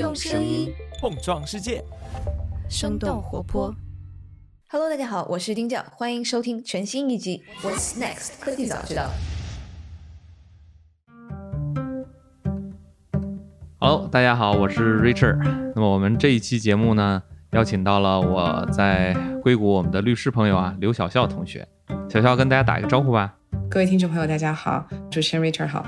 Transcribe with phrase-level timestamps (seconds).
[0.00, 1.84] 用声音碰撞世界，
[2.70, 3.74] 生动活泼。
[4.70, 9.02] Hello，大家好，我是丁教，欢迎收听全新一集《What's Next 科技早知道》。
[13.78, 15.36] Hello，大家好，我是 Richard。
[15.74, 19.12] 那么我们这一期节目呢，邀请到了我在
[19.42, 21.68] 硅谷我们的律师朋友啊，刘小笑同学。
[22.08, 23.34] 小笑跟大家打一个招呼吧。
[23.70, 25.84] 各位听众朋友，大家好，主持人 Richard 好。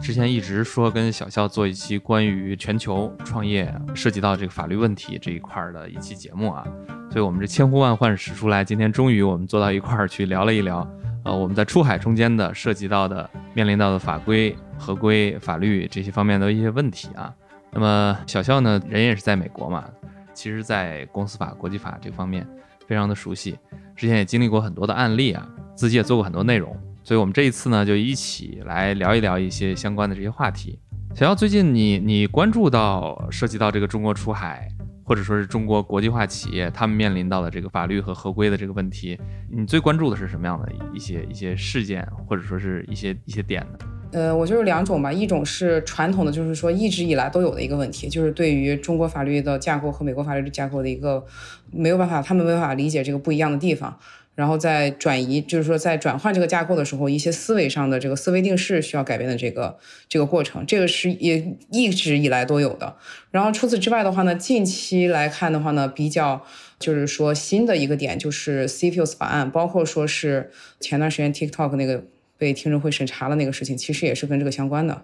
[0.00, 6.64] 之前一直说跟小笑做一期关于全球创业涉及到这个法律问题这一块的一期节目啊，
[7.10, 10.88] 所以我们这千呼万唤始出来，今天终于我们坐到一块儿去聊了一聊，
[11.24, 17.34] 呃，我们在出海中间的涉及到的面临到的法规、合规、法律这些方面的一些问题啊。
[17.72, 19.84] 那么小笑呢，人也是在美国嘛，
[20.32, 22.46] 其实在公司法、国际法这方面
[22.86, 23.58] 非常的熟悉，
[23.96, 26.76] 之前也经历过很多的案例啊，自己也做过很多内容。
[27.06, 30.76] 所以，我们这一次呢，就一起来聊一聊一些相关的这些话题。
[31.14, 34.66] 小姚，最近你你关注到涉及到这个中国出海，
[35.04, 39.16] 或者说是中国国际化企业他们面临到的这个法律和合规的这个问题，
[39.48, 43.78] 你最关注的是什么样的一些一些事件，或者说是一些一些点呢？
[44.10, 51.24] 呃，我就是两种吧，一种是传统的，就是说一直以来都有的一个问题，就是对于中国法律的架构和美国法律的架构的一个
[51.70, 53.96] 没有办法，他们没办法理解这个不一样的地方。
[54.36, 59.76] 然后在转移，就是说在转换这个架构的时候，一些思维上的这个思维定式需要改变的这个
[60.08, 62.94] 这个过程，这个是也一直以来都有的。
[63.30, 66.44] 然后除此之外的话呢，近期来看的话呢，比较
[66.78, 72.04] 就是说新的一个点就是 CFIUS 法案，包括说是前段时间 TikTok 那个
[72.36, 75.02] 被听证会审查了那个事情，其实也是跟这个相关的。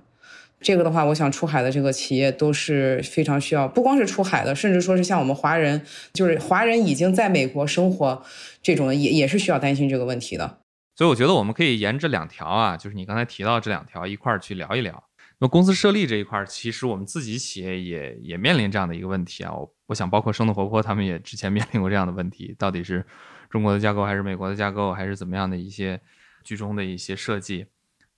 [0.62, 5.82] 这个的话，我想出海的这个企业都是非常需要，不光是出海的，甚至说是像我们华人，
[6.12, 8.24] 就是华人已经在美国生活，
[8.62, 10.60] 这种也也是需要担心这个问题的。
[10.94, 15.02] 所以我觉得我们可以沿着两条啊，就是你刚才提到这两条一块儿去聊一聊。
[15.38, 19.52] 那公司设立这一块儿，其实我们自己企业也也面临这样的一个问题啊。
[19.52, 23.04] 我我想包括生动活泼他们也之前面临过这样的问题，到底是
[23.50, 26.00] 中国的架构还是美国的架构，还是怎么样的一些
[26.44, 27.66] 居中的一些设计。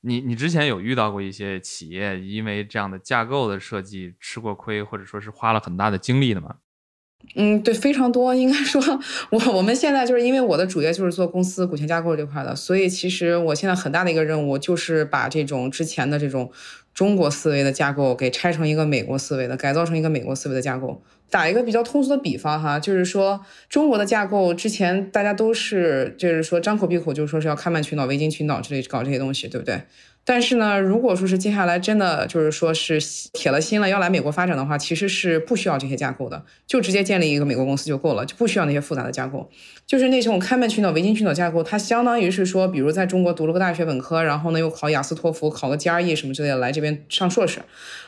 [0.04, 6.56] 你你之前有遇到过一些企业因为这样的架构的设计吃过亏，或者说是花了很大的精力的吗？
[7.37, 8.34] 嗯，对，非常多。
[8.34, 8.82] 应该说，
[9.31, 16.53] 我我们现在就是因为我的主业就是做公司股权架构这块的，所以其实我现在很大的一个任务就是把这种之前的这种
[16.94, 21.03] 中国思维的架构给拆成一个美国思维的，改造成一个美国思维的架构。
[21.28, 29.83] 打一个比较通俗的比方哈，就是说中国的架构之前大家都是就是说张口闭口就说是要开曼群岛、维京群岛之类搞这些东西，对不对？
[30.26, 32.98] 但是呢，如果说是接下来真的就是说是
[33.34, 39.50] 铁了心了要来美国发展的话，其实是不需要这些架构的，就直接建立一个美国公司就够了，就不需要那些复杂的架构。
[39.86, 47.60] 就是那种开曼群岛、维京群岛架构，它相当于是说，比如在中国读了个大学本科，然后呢又考雅思托福、考个 GRE 什么之类的来这边上硕士，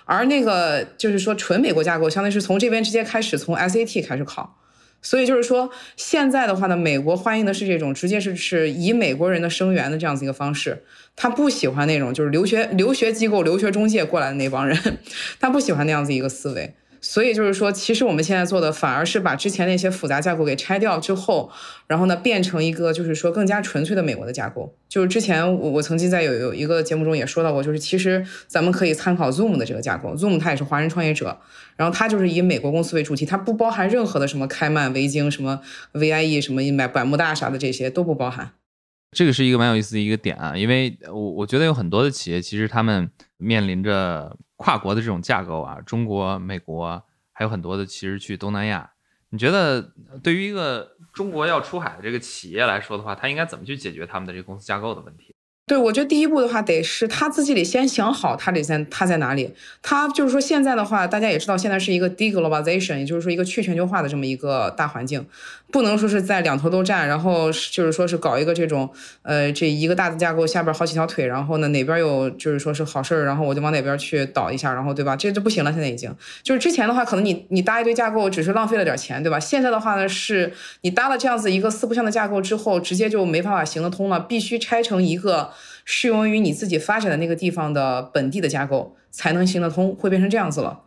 [0.06, 4.58] 而那个就是说纯美国架构，相当于是从这边直接开始从 SAT 开始考。
[5.02, 10.82] 所以就是说，现在的话呢，美国欢迎的是这种直接是是以美国人的生源的这样子一个方式，
[11.14, 14.98] 他不喜欢那种就是留学留学机构、留学中介过来的那帮人，
[15.38, 16.74] 他不喜欢那样子一个思维。
[17.00, 21.50] 所以就是说，其实我们现在做的反而是把之前那些复杂架构给拆掉之后，
[21.86, 24.74] 然后呢变成一个就是说更加纯粹的美国的架构。
[24.88, 31.38] 就是之前我我曾经在有有一个节目中也说到过，就是其实咱们可以参考 Zoom 的这个架构，Zoom 它也是华人创业者，
[31.76, 35.60] 然后它就是以美国公司为主体，它不包含任何的什么开曼、维京、什么
[35.92, 38.52] VIE、什么买百慕大啥的这些都不包含。
[39.16, 44.36] 这个是一个蛮有意思的一个点啊，因为我我觉得有很多的企业其实他们面临着。
[44.56, 47.02] 跨国的这种架构啊，中国、美国
[47.32, 48.90] 还有很多的，其实去东南亚。
[49.30, 55.25] 你觉得对于一个中国要出海的这个企业来说的话，它应该怎么去解决他们的这个公司架构的问题？
[55.68, 59.52] 对，我觉得第一步的话，得是他自己得先想好，他得在他在哪里。
[59.82, 65.26] 他就是说，现在的话，大家也知道，现在是一个 deglobalization，也就是说一个去全球化的这么一个大环境，
[65.72, 68.88] 不能说是在两头都占，然后就是说是搞一个这种，
[69.22, 75.16] 呃，这一个大的架构下边好几条腿，然后呢哪边有就是说是好事儿，然后我就往哪边去倒一下，然后对吧？
[75.16, 79.40] 这就不行了，现在已经就是之前的话，可能你你搭一堆架构只是浪费了点钱，对吧？
[79.40, 80.52] 现在的话呢，是
[80.82, 85.50] 你搭了这样子一个四不像的架构之后，直接就没办法行得通了，必须拆成一个。
[85.86, 90.82] 适用于你自己发展的那个地方的本地的架构才能行得通，会变成这样子了。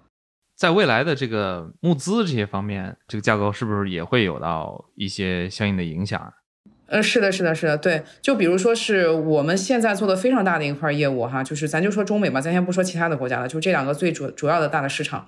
[0.56, 6.34] 在未来的这个募资这些方面，这个架构是不是也会有到一些相应的影响？
[6.92, 15.28] 嗯，是的，是的，是的，对，就比如说是我们现在做的非常大的一块业务哈，就是咱就说中美吧，咱先不说其他的国家了，就这两个最主主要的大的市场。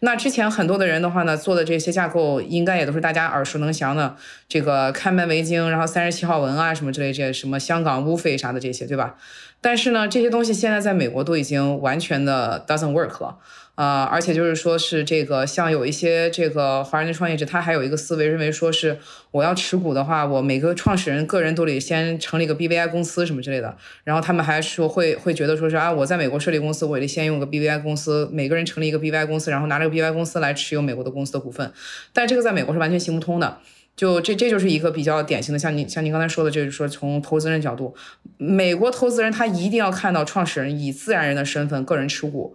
[0.00, 4.16] 那之前很多的人的话呢，做的这些架构应该也都是大家耳熟能详的，
[4.48, 9.16] 这个开门维京，然后三十七号文啊什么之类这些，什么香港乌费啥的这些，对吧？
[9.60, 13.36] 但是呢，这些东西现在在美国都已经完全的 doesn't work 了。
[13.74, 18.98] 呃，而且就是说是这个，像有一些这个华人的创业者，他还有一个思维，认为说是
[19.30, 23.74] 我要持股的话，我每个创始人个人都得先成立一个 BVI 公司什么之类的。
[24.04, 31.72] 然后他们还说会会觉得说是啊，我在美国设立公司，我得先用个 BVI 公司，每个人成立一个 BVI 公司，然后拿这个 BVI 公司来持有美国的公司的股份。
[32.12, 33.58] 但这个在美国是完全行不通的。
[33.96, 37.94] 就这这就是一个比较典型的，像您像您刚才说的，就是说从投资人角度，
[38.36, 42.54] 美国投资人他一定要看到创始人以自然人的身份个人持股。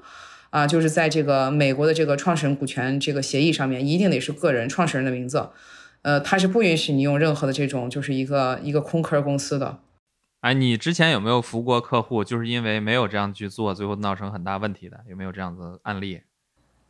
[0.49, 5.49] 啊，就是在这个美国的这个创始人股权这个协议上面，一定得是个人创始人的名字，
[6.01, 9.79] 呃，他是不允许你用任何的这种就是一个一个空壳公司的。
[10.41, 15.03] 哎，你之前有没有服过客户，就是因为没有这样去做，最后闹成很大问题的？
[15.09, 16.21] 有没有这样子案例？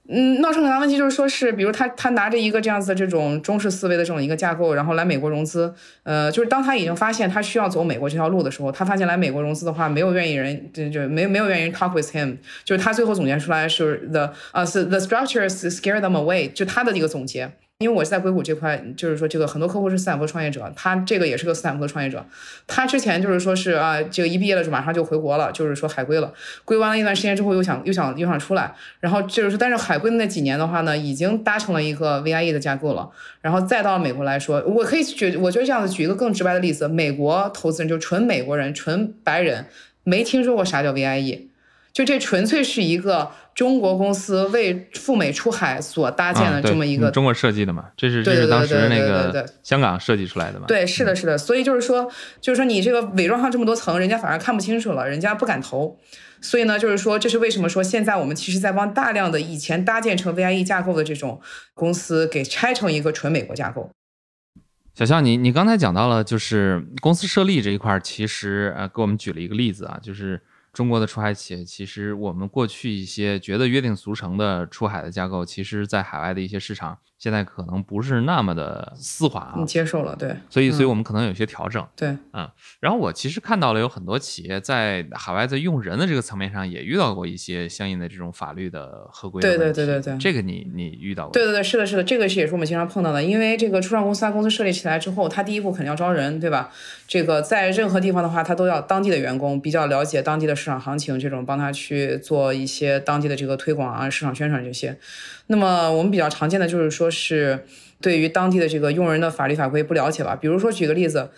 [0.10, 5.74] 嗯，闹成很大问题就是说是，比如他他拿着一个这样子的这种中式思维的这种一个架构，然后来美国融资，
[6.04, 17.52] 呃，就是当他已经发现他需要走美国这条路的时候，他发现来美国融资的话，没有愿意人，就就没没有愿意 talk with him，就是他最后总结出来是 the 呃是 the structures scare them away，就他的一个总结。
[17.80, 22.26] 因为我是在硅谷这块，就是说这个很多客户是斯坦福创业者，他这个也是个斯坦福的创业者，
[22.66, 26.34] 他之前就是说是啊，这个一毕业了就马上就回国了，就是说海归了，
[26.66, 33.08] 归完了一段时间之后又想又想又想出来，然后就是但是海归的那几年的话呢，已经搭成了一个 VIE 的架构了，
[33.42, 39.68] 然后再到美国来说，我可以举，我觉得这样子举一个更直白的例子，美国投资人就纯美国人，纯白人，
[40.04, 41.50] 没听说过啥叫 VIE。
[41.94, 47.86] 就这纯粹是一个中国公司为赴美出海所搭建的这么一个中国设计的嘛？
[47.98, 50.68] 这是这是当时那个香港设计出来的嘛？
[50.68, 51.36] 对，是的，是的。
[51.36, 52.08] 所以就是说，
[52.40, 56.00] 就是说你这个伪装上这么多层，人家反而看不清楚了，人家不敢投。
[56.40, 61.42] 所以呢，就是说，这是为什么说现在我们其实在帮大量的以前搭建成 VIE 架构的这种
[61.74, 63.90] 公司给拆成一个纯美国架构。
[64.94, 70.40] 小肖，你你刚才讲到了，就是公司设立这一块，其实呃，给我们举了一个例子啊，就是。
[70.78, 77.00] 中国的出海企业，其实我们过去一些觉得约定俗成的出海的架构，其实，在海外的一些市场。
[77.18, 82.48] 现在可能不是那么的丝滑，你接受了，对，所以，所以我们可能有些调整，对，嗯，
[82.80, 91.34] 然后我其实看到了有很多企业在海外在用人的这个层面上也遇到过一些相应的这种法律的合规，对对对对对，这个你你遇到过？
[91.34, 96.70] 对对对，是的，是的，这个是也是我们经常碰到的，因为这个初创公司，它公司设立起来之后，它第一步肯定要招人，对吧？
[97.08, 104.98] 这个在任何地方的话，它都要当地的员工比较了解当地的市场行情，这种帮他去做一些当地的这个推广啊、市场宣传这些。
[105.48, 107.66] 那么我们比较常见的就是说是
[108.00, 111.30] 对于当地的这个用人的法律法规不了解吧，比如说举个例子。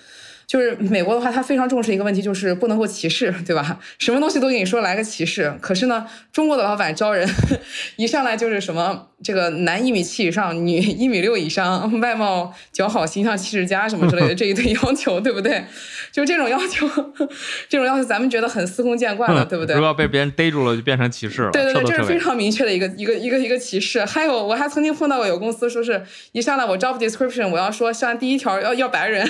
[0.48, 3.80] 就是美国的话，它非常重视一个问题，就是不能够歧视，对吧？
[4.00, 5.54] 什么东西都跟你说来个歧视。
[5.62, 7.30] 可是呢，中国的老板招人，
[7.98, 15.64] 一上来就是什么这个男一米七以上，女 一米六以上，外貌姣好，形象气质佳什么之类的 这一堆要求，对不对？
[16.12, 16.88] 就这种要求，
[17.68, 19.76] 这种要求咱们觉得很司空见惯了，对不对？
[19.76, 21.52] 如果被别人逮住了，就变成歧视了。
[21.52, 24.04] 对对对，这是非常明确的一个一个一个一个歧视。
[24.06, 29.26] 还有，我还曾经碰到过有公司说是一上来我 job description 我要说，像第一条要要白人，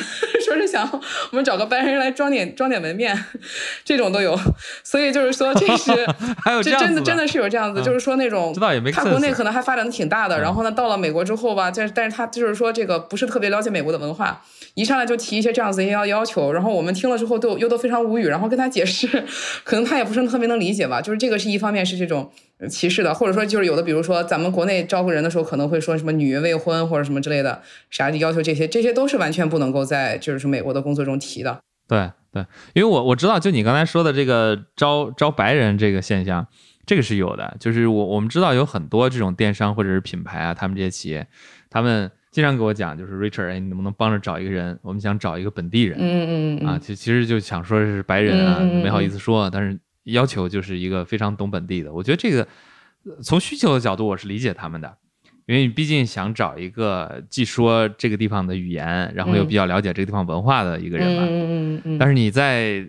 [0.46, 0.90] 说是想。
[1.32, 3.26] 我们找个白人来装点装点门面，
[3.84, 4.40] 这种都有，
[4.84, 5.92] 所以就是说这是，
[6.44, 8.56] 还有这真的真的是有这样子，就是说那种
[8.94, 14.42] 他国内可能还发展的挺大的，然后呢到了美国之后吧，但但是他就是说这个不是特别了解美国的文化，
[14.76, 19.08] 一上来就提一些这样子一些要要求，然后我们听了之后都又都非常无语，然后跟他解释，
[19.64, 22.30] 可能他也不是特别能理解吧，就是这个是一方面是这种。
[22.70, 31.60] 歧视的，或者说就是有的，比如说咱们国内招呼人的时候，可能会说什么女未婚或者什么之类的，啥要求这些，这些都是完全不能够在就是美国的工作中提的。
[31.88, 36.48] 对对，因为我我知道，就你刚才说的这个招招白人这个现象，
[36.90, 37.56] 这个是有的。
[37.60, 41.28] 就是我我们知道有很多这种电商或者是品牌啊，他们这些企业，
[41.70, 44.80] 他们经常给我讲，就是 Richard，哎，你能不能帮着找一个人？
[44.82, 46.00] 我们想找一个本地人。
[46.00, 49.80] 嗯嗯嗯啊，其其实就想说是白人啊，没好意思说，但是。
[50.06, 52.48] 要求就是一个非常懂本地的，我觉得这个
[53.22, 54.92] 从需求的角度我是理解他们的，
[55.46, 61.28] 因为你毕竟想找一个既说这个地方的语言，然后又比较了解这个地方文化的一个人嘛。
[61.30, 61.98] 嗯嗯嗯。
[62.00, 62.84] 但是你在。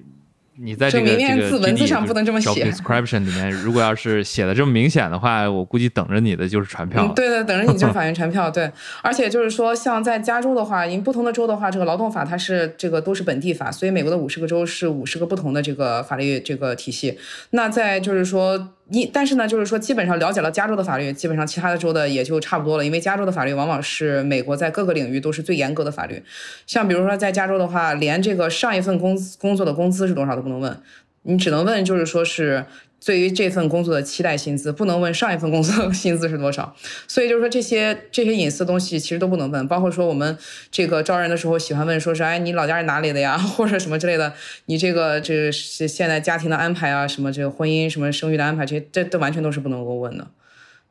[0.63, 2.71] 你在这个这个文字上不能这么写。
[2.71, 7.11] description 里面，如果要是写的这么明显的话，我估计等着你的就是传票。
[7.17, 8.51] 对对，等着你就是 法院传票。
[8.51, 8.71] 对，
[9.03, 17.19] 而且就是说，像在加州的话，因不同的州的话，这个劳动法它是这个都是本地法，所以美国的五十个州是五十个不同的这个法律这个体系。
[17.51, 18.75] 那在就是说。
[18.91, 26.23] 你但是呢，就是说，基本上了解了加州的法律，基本上其他的州的也就差不多了，因为加州的法律往往是美国在各个领域都是最严格的法律。
[26.67, 30.77] 像比如说在加州的话，连这个上一份工工作的工资是多少都不能问，
[31.23, 32.65] 你只能问就是说是。
[33.05, 36.77] 对于这份工作的期待薪资，不能问上一份工作薪资是多少，
[37.09, 40.37] 所以就是说这些这些隐私东西其实都不能问，包括说我们
[40.71, 44.35] 这个招人的时候喜欢问，说是哎你老家是哪里的呀，或者什么之类的，
[44.67, 50.27] 你这个这是现在家庭的安排啊，什么这个婚姻什么生育的安排，这这都完全都是不能够问的。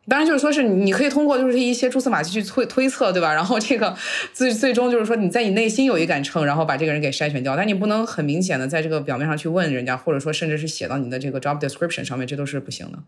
[0.10, 3.32] 当然就是说是你可以通过就是一些蛛丝马迹去推推测，对吧？
[3.36, 3.96] 然后这个
[4.34, 13.00] 最最终就是说你在你内心有一杆秤，然后把这个人给筛选掉，但你不能很明显的在这个表面上去问人家，或者说甚至是写到你的这个 job description 上面，这都是不行的。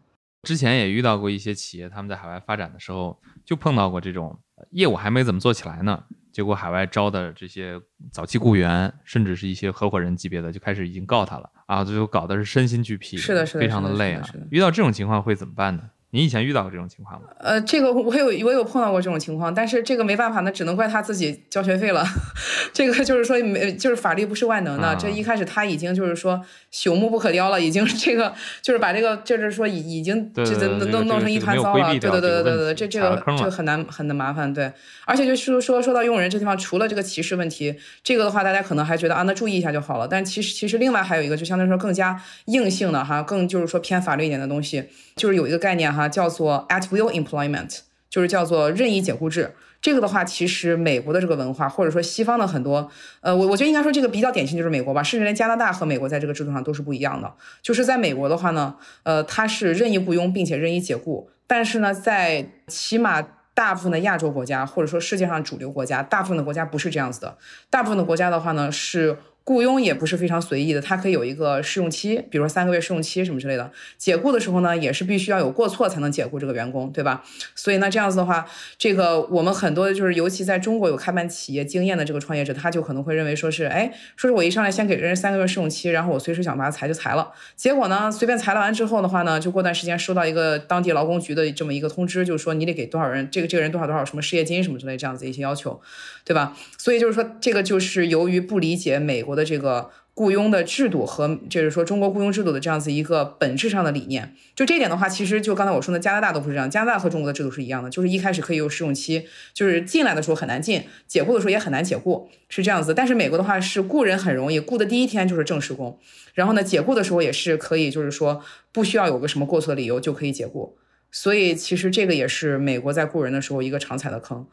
[0.43, 4.39] 之前也遇到过一些企业，他们在海外发展的时候就碰到过这种
[4.72, 7.79] 业务还没怎么做起来呢，结果海外招的这些
[8.12, 14.27] 早期雇员，甚至是一些合伙人级别的就开始已经告他了啊，最后搞的是身心俱疲，是的，是的，非常的累啊。
[14.50, 15.84] 遇到这种情况会怎么办呢？
[16.13, 17.27] 你以前遇到过这种情况吗？
[17.39, 22.05] 呃，这个我有我有碰到过这种情况，但是这个没办法，那只能怪他自己交学费了。
[22.73, 24.93] 这个就是说没，就是法律不是万能的。
[24.97, 26.41] 这一开始他已经就是说
[26.71, 31.91] 朽木不可雕了，已经这个就是把这个就是说已已经这弄弄弄成一团糟了。
[31.97, 34.53] 对对对对对对，这这个这个很难很难麻烦。
[34.53, 34.69] 对，
[35.05, 40.05] 而且就是说说到用人这地方，除了这个歧视问题，这个的话大家可能还觉得啊，那注意一下就好了。
[40.05, 44.83] 但其实其实另外还有一个，就相对来说更加硬性的哈，更就是说偏法律一点的东西，
[45.15, 46.00] 就是有一个概念哈。
[46.01, 47.79] 啊，叫做 at will employment，
[48.10, 49.53] 就是叫做任意解雇制。
[49.81, 52.89] 这个的话，其实美国的这个文化，或者说西方的很多，
[53.22, 57.34] 呃，我我觉得应该说这个比较典型就是美国吧，甚至连加拿大和美国在这个制度上都是不一样的。
[57.62, 63.22] 就是在美国的话呢，呃，它是任意雇佣并且任意解雇，但是呢，在起码
[63.55, 67.38] 大部分的亚洲国家，或者说世界上主流国家，大部分的国家不是这样子的。
[67.70, 69.17] 大部分的国家的话呢是。
[69.51, 73.70] 雇佣也不是非常随意的，它可以有一个试用期，比如说三个月试用期什么之类的。
[73.98, 77.22] 解雇的时候呢，也是必须要有过错才能解雇这个员工，对吧？
[77.53, 87.31] 所以呢，这样子的话，这个我们很多就是，尤其在中国有开办企业经验的这个创业者，他就可能会认为说是，哎，说是我一上来先给人三个月试用期，然后我随时想把他裁就裁了。
[87.58, 95.81] 结果呢，随便裁了完之后的话呢，就过段时间收到一个当地劳工局的这么一个通知，就是说你得给多少人这个这个人多少多少什么失业金什么之类这样子一些要求，
[96.23, 96.57] 对吧？
[96.77, 112.93] 所以就是说，这个就是由于不理解美国的这个雇佣的制度和就是说中国雇佣制度的这样子一个本质上的理念，就这点的话，其实就刚才我说的加拿大都不是这样，加拿大和中国的制度是一样的，就是一开始可以有试用期，就是进来的时候很难进，解雇的时候也很难解雇，是这样子。
[112.93, 115.97] 但是美国的话是雇人很容易，雇的第一天就是正式工，
[116.33, 120.77] 然后呢解雇的时候也是可以，就是说不需要有个什么过错的理由就可以解雇，
[121.09, 124.45] 所以其实这个也是美国在雇人的时候一个常踩的坑。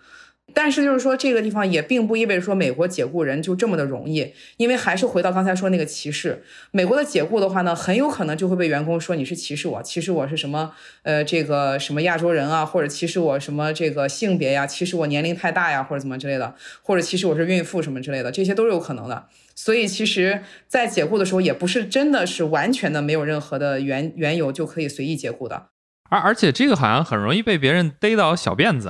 [0.54, 6.42] 但是就是说，这个地方也并不意味着说美国解雇人就这么的容易，因为还是回到刚才说那个歧视。
[6.70, 19.26] 美国的解雇的话呢，很有可能就会被员工说你是歧视我，歧视我是什么呃这个什么亚洲人啊，或者歧视我什么这个性别呀，歧视我年龄太大呀，或者怎么之类的，或者歧视我是孕妇什么之类的，这些都是有可能的。
[19.54, 25.66] 所以其实，在解雇的时候，也不是真的是完全的没有任何的缘缘由就可以随意解雇的。
[26.10, 28.88] 而而且这个好像很容易被别人逮到小辫子。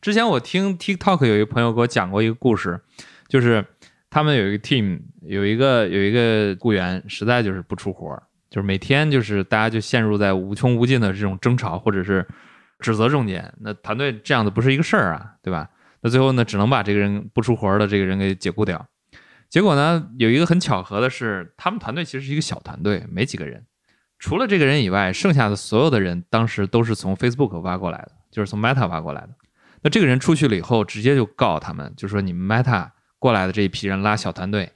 [0.00, 2.80] 之前我听 TikTok 有一个朋友给我讲过一个故事，
[3.28, 3.64] 就是
[4.08, 8.16] 他们有一个 team，有一个有一个雇员实在就是不出活，
[8.48, 12.26] 就是每天就是大家就陷入在无穷无尽的这种争吵或者是
[12.78, 13.52] 指责中间。
[13.60, 15.68] 那团队这样子不是一个事儿啊，对吧？
[16.00, 18.86] 那最后呢，只能把这个人不出活的这个人给解雇掉。
[19.48, 23.64] 结果呢，有一个很巧合的是，他们团队其实是一个小团队，没几个人，
[24.20, 29.30] 除了这个人以外，剩下的所有的人当时都是从 Facebook 挖过来的，就是从 Meta 挖过来的。
[29.88, 34.70] 那这个人出去了以后，直接就告他们，就说你们 Meta 过来的这一批人拉小团队，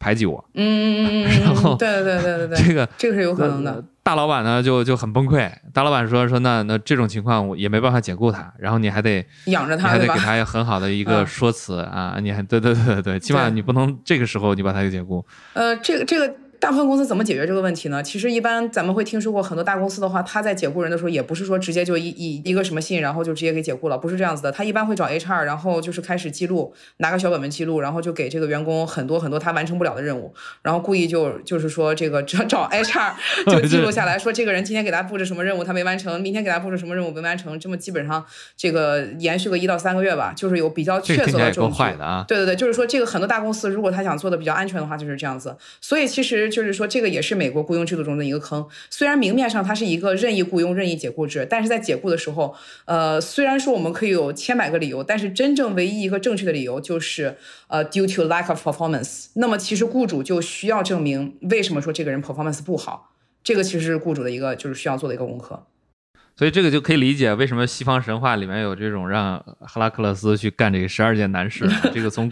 [0.00, 0.44] 排挤我。
[0.54, 1.38] 嗯嗯嗯嗯。
[1.46, 3.84] 然后，对对对对对这个这个是有可能的。
[4.02, 15.24] 大老板呢就就很崩溃，大老板说说那那这种情况我也没办法解雇他，然后你还得养着他，你还得给他很好的一个说辞啊，你还对对对对对，起码你不能这个时候你把他给解雇。
[15.52, 16.34] 呃，这个这个。
[16.58, 18.02] 大部分公司怎么解决这个问题呢？
[18.02, 24.50] 其实一般咱们会听说过很多大公司的话，他在解雇人的时候，也不是说直接就一一一个什么信，然后就直接给解雇了，不是这样子的。
[24.50, 30.32] 他一般会找 HR，然后就是开始记录，拿个小本本记录，然后就给这个员工很多很多他完成不了的任务，
[30.62, 33.12] 然后故意就就是说这个 找找 HR
[33.46, 38.24] 就记录下来说这个人今天给他布置什么任务他没完成，明天给他布置什么任务没完成，这么基本上
[38.56, 42.24] 这个延续个一到三个月吧，就是有比较确凿的证据的啊。
[42.26, 45.56] 对对对，就是说这个很多大公司如果他想做的比较安全的话，就是这样子。
[45.80, 47.36] 所以其实就是说这个也是。
[47.36, 48.66] 美国雇佣制度中的一个坑。
[48.88, 52.54] 虽然明面上它是一个任意雇佣、任意解雇制，但是在解雇的时候，
[52.86, 57.36] 呃，虽然说我们可以有千百个理由，但是真正唯一一个正确的理由就是
[57.68, 59.26] 呃，due to lack of performance。
[59.34, 63.12] 那么其实雇主就需要证明为什么说这个人 performance 不好，
[63.44, 65.66] 这个其实是雇主的一个就是需要做的一个功课。
[66.36, 71.66] 所以这个就可以理解为什么西方神话里面有这种让赫拉克勒斯去干这个十二件难事。
[71.94, 72.30] 这个从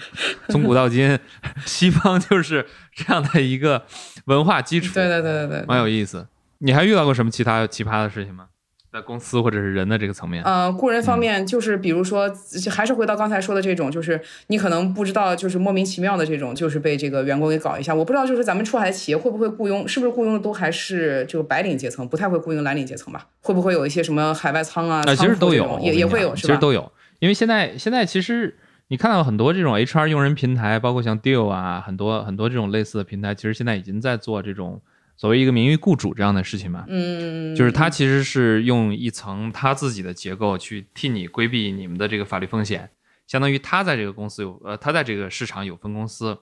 [0.49, 1.19] 从古到今，
[1.65, 3.87] 西方就是这样的一个
[4.27, 4.93] 文化基础。
[4.93, 6.27] 对对对对对，蛮有意思。
[6.59, 8.47] 你还遇到过什么其他奇葩的事情吗？
[8.95, 12.33] 在公司或者是人的这个层面，呃，雇人方面就是比如说，
[12.71, 17.93] 还是回到刚才说的这种，就是你可能不知道，就是莫名其妙的这种，就是被这个员工给搞一下。
[17.93, 23.27] 我不知道，就是咱们出海的企业会不会雇佣，是不是雇佣的都还是这个白领阶层，不太会雇佣蓝领阶层吧？
[23.41, 25.03] 会不会有一些什么海外仓啊？
[25.17, 26.93] 其实都有，也也会有，其实都有。
[27.19, 34.81] 因为现在现在其实你看到很多这种 HR 用人平台，包括像 Deal 啊，很多很多这种类似的平台，其实现在已经在做这种。
[35.17, 42.91] 所谓一个名誉雇主这样的事情嘛，嗯，就是他其实是用一层他自己的结构去替你规避你们的这个法律风险，
[43.29, 46.37] 相当于他在这个公司有呃，他在这个市场有分公司，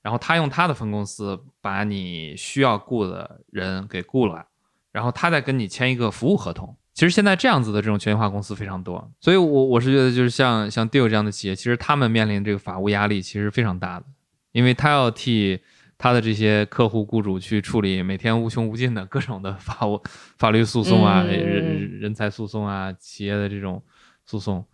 [0.00, 4.46] 然后他用他的分公司把你需要雇的人给雇了，
[4.92, 6.74] 然后他再跟你签一个服务合同。
[6.94, 14.06] 其实现在这样子的这种全球化公司非常多，所以我我是觉得就是像像 Deal 这样的企业，其实他们面临这个法务压力其实非常大的，
[14.52, 15.60] 因为他要替。
[15.98, 20.02] 他的这些客户、雇主去处理每天无穷无尽的各种的法务、
[20.38, 23.82] 法律诉讼啊，人人才诉讼啊，企业的这种
[24.24, 24.64] 诉讼，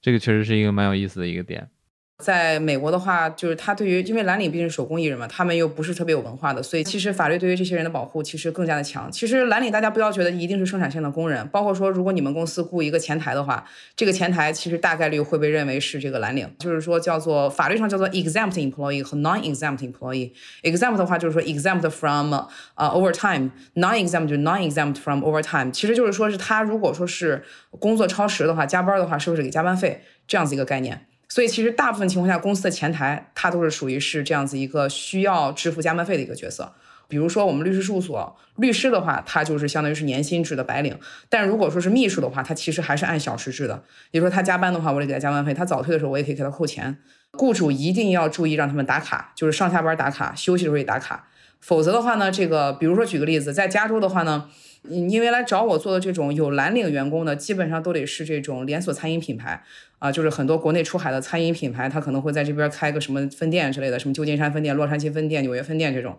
[0.00, 1.70] 这个确实是一个蛮有意思的一个点。
[2.18, 9.12] 在美国的话，就是他对于，因为蓝领毕竟是手工艺人嘛，他们又不是特别有文化的，所以其实法律对于这些人的保护其实更加的强。
[9.12, 13.62] 其实蓝领大家不要觉得一定是生产线的工人，包括说如果你们公司雇一个前台的话，
[13.94, 20.32] 这个前台其实大概率会被认为是这个蓝领，就是说叫做法律上叫做 exempt employee 和 non-exempt employee。
[20.62, 22.32] exempt 的话就是说 exempt from
[22.76, 27.44] 呃 overtime，non-exempt 就 non-exempt from overtime，其实就是说是他如果说是
[27.78, 31.06] 工作超时的话，加班的话是不是给加班费这样子一个概念。
[31.28, 36.72] 所以其实大部分情况下，公司的前台它都是属于是这样子一个需要支付加班费的一个角色。
[37.08, 40.98] 比如说我们律师事务所律师的话，他就是相当于是年薪制的白领。
[41.28, 43.84] 但如果说是秘书的话，他其实还是按小时制的。
[44.10, 46.98] 比如说他加班的话，我得给他加班费；他早退的时候，我也可以给他扣钱。
[47.32, 51.28] 雇主一定要注意让他们打卡，就是上下班打卡，休息的时候也打卡。
[51.60, 54.48] 否则的话呢，这个比如说举个例子，在加州的话呢。
[54.88, 59.62] 因为来找我做的这种有蓝领员工的，基本上都得是这种连锁餐饮品牌
[59.98, 66.16] 啊，就是很多国内出海的餐饮品牌，他可能会在这边开个什么分店之类的，什么旧金山分店、洛杉矶分店、纽约分店这种。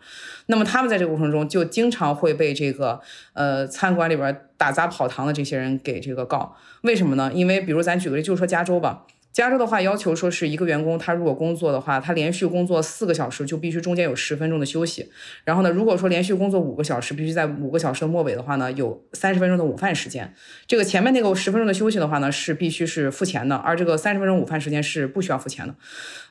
[0.48, 3.00] 那么他们在这个过程中，就经常会被这个
[3.34, 6.56] 呃餐馆里边打杂跑堂的这些人给这个告。
[6.82, 7.32] 为什么呢？
[7.34, 9.06] 因为比如咱举个例，就是说加州吧。
[9.38, 15.12] 加州的话要求说是一个员工，他如果工作的话，他连续工作四个小时就必须中间有十分钟的休息。
[15.44, 20.34] 然后呢，如果说连续工作五个小时，必须在五个小时的末尾的话呢，有三十分钟的午饭时间。
[20.66, 25.76] 这个前面那个十分钟的休息的话呢，是必须是付钱的，而这个三十分钟午饭时间是不需要付钱的。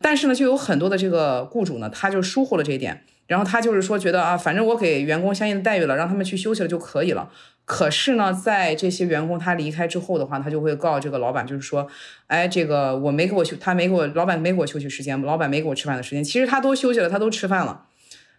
[0.00, 3.04] 但是呢，就有很多的这个雇主呢，他就疏忽了这一点。
[3.28, 7.30] 然后他就是说，觉得啊，反正我给员工相应的待遇了，让他们去休息了就可以了。
[7.66, 11.86] 可是呢，在这些员工他离开之后的话，他就会告这个老板，就是说，
[12.28, 16.22] 哎，这个我没给我休，他没给我，老板没给我休息时间，老板没给我吃饭的时间。
[16.22, 17.86] 其实他都休息了，他都吃饭了。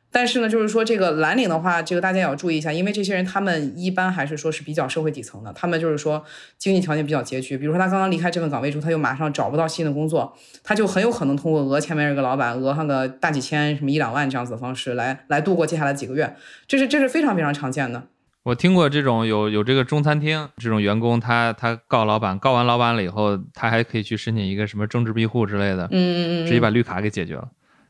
[0.10, 6.24] 但是呢，就是说这个蓝领的话，这个大家也要注意一下，因为这些人他们一般还是说是比较社会底层的，他们就是说
[6.58, 7.58] 经济条件比较拮据。
[7.58, 18.04] 比如说他刚刚离开这份岗位之后，他又马上找不到新的工作，他就很有可能通过讹前面这个老板，讹上个大几千、什么一两万这样子的方式来来度过接下来几个月，这是这是非常非常常见的。
[18.48, 27.50] 我听过这种有有这个中餐厅这种员工，他他告老板，告完老板了以后，他还可以去申请一个什么政治庇护之类的，嗯嗯嗯，直接把绿卡给解决了。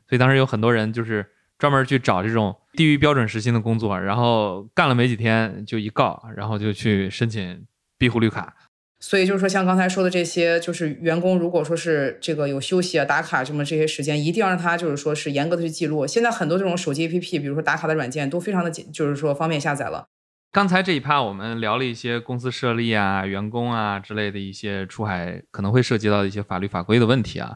[0.10, 1.26] 所以当时有很多人就是。
[1.60, 7.66] 专门去找这种低于标准时薪的工作，然后干了没几天就一告，然后就去申请
[7.98, 8.54] 庇护绿卡。
[9.00, 16.06] 所以就是说，像刚才说的这些，就是员工如果说是这个有休息啊、打卡什么这些时间，一定要让他就是说是严格的去记录。
[16.06, 20.10] 现在很多这种手机 APP，比如说打卡的软件，都非常的简，就是说方便下载了。
[20.58, 27.56] 刚才这一趴我们聊了一些公司设立啊、员工啊之类的一些出海可能会涉及到一些法律法规的问题啊。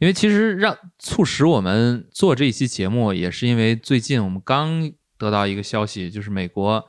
[0.00, 6.84] 因为其实让促使我们做这一期节目，也是因为最近我们刚得到一个消息，就是美国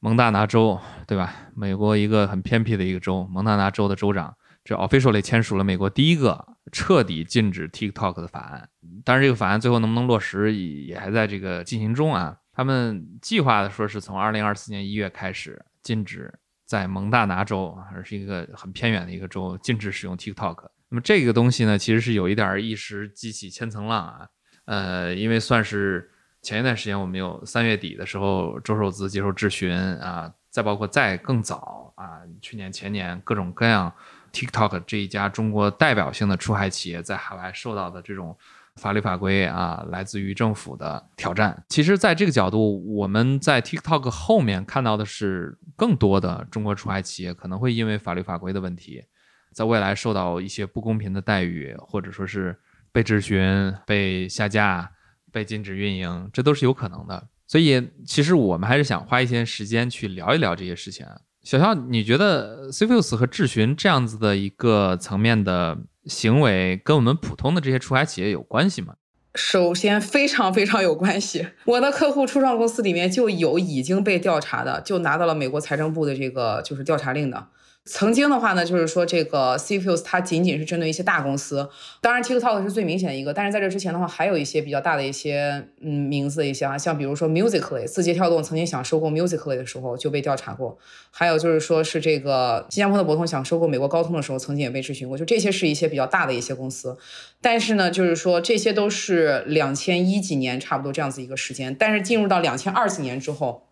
[0.00, 1.32] 蒙大拿州，对吧？
[1.54, 4.34] 美国一个很偏僻的一个州，蒙大拿州的州长，
[4.64, 8.68] 这 officially 签署了美国第一个彻底禁止 TikTok 的法案。
[9.04, 12.38] 但是这个法案最后能不能落实，也还在这个进行中啊。
[12.58, 16.34] 他们计划的说是从2024年1月开始禁止
[16.66, 20.68] 在蒙大拿州，而是一个很偏远的一个州，禁止使用 TikTok。
[20.88, 24.28] 那么这个东西呢，其实是有一点儿一时激起千层浪啊，
[24.64, 26.10] 呃，因为算是
[26.42, 33.92] 前一段时间我们有三月底的时候，周受资接受质询啊，再包括再更早啊，去年前年各种各样
[34.32, 38.36] TikTok 这一家中国代表性的出海企业在海外受到的这种
[38.78, 41.62] 法律法规啊，来自于政府的挑战。
[41.68, 49.04] 其实，在这个角度，我们在 TikTok 后面看到的是更多的中国出海企业可能会因为法律法规的问题。
[49.52, 52.56] 在未来受到一些不公平的待遇，或者说是
[52.92, 54.88] 被质询、被下架、
[55.32, 57.28] 被禁止运营，这都是有可能的。
[57.46, 61.04] 所以，其实我们还是想花一些时间去聊一聊这些事情。
[61.42, 68.94] 小肖，你觉得 CFIUS 和智询这样子的一个层面的行为，跟我们普通的这些出海企业有关系吗？
[69.34, 71.46] 首先，非常非常有关系。
[71.64, 77.46] 我的客户初创公司里面就有已经被调查的，就拿到了美国财政部的这个就是调查令的。
[77.90, 81.66] 曾经的话呢，就是说这个 CFUs 它仅仅是针对一些大公司，
[82.02, 90.76] 当然 TikTok 是最明显的一个，但是在这之前的话，还有一些比较大的一些嗯名字一些啊，像比如说 Musically，字节跳动曾经想收购 Musically 的时候就被调查过，
[91.10, 96.98] 还有就是说是这个新加坡的博通想收购美国高通的时候，曾经也被质询过，就这些是一些比较大的一些公司，
[97.40, 103.67] 但是呢，就是说这些都是两千一几年差不多这样子一个时间，但是进入到两千二几年之后。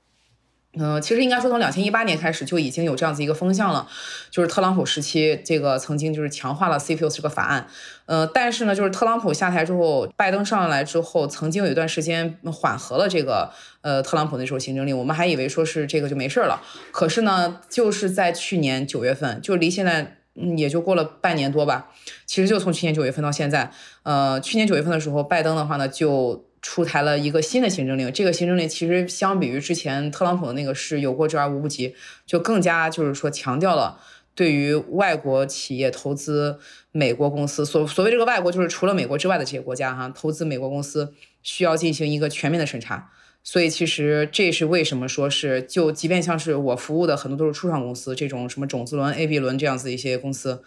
[0.79, 3.89] 嗯，其实应该说从两千一八年开始就已经有这样子一个风向了，
[4.31, 7.67] 就是特朗普时期这个曾经就是强化了 CFIUS 这个法案，
[8.05, 16.61] 呃，但是呢，就是特朗普下台之后，拜登上来之后，曾经有一段时间缓和了这个呃特朗普那时候行政令，我们还以为说是这个就没事了，
[16.93, 21.89] 可是呢，就是在去年九月份，就离现在嗯也就过了半年多吧，
[22.27, 23.71] 其实就从去年九月份到现在，
[24.03, 26.46] 呃，去年九月份的时候，拜登的话呢就。
[26.69, 31.95] 出台了一个新的行政令，这个行政令其实相比于之前特朗普的那个是有过之而无不及，
[32.27, 34.01] 就更加就是说强调了
[34.35, 36.59] 对于外国企业投资
[36.91, 43.13] 美国公司，所所谓这个外国就是除了美国之外的这些国家哈，投资美国公司需要进行一个全面的审查。
[43.45, 50.65] 所以其实这是为什么说是就即便像是我服务的很多都是初创公司，这种什么种子轮、A、B 轮这样子一些公司，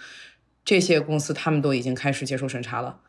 [0.63, 3.01] 这些公司他们都已经开始接受审查了。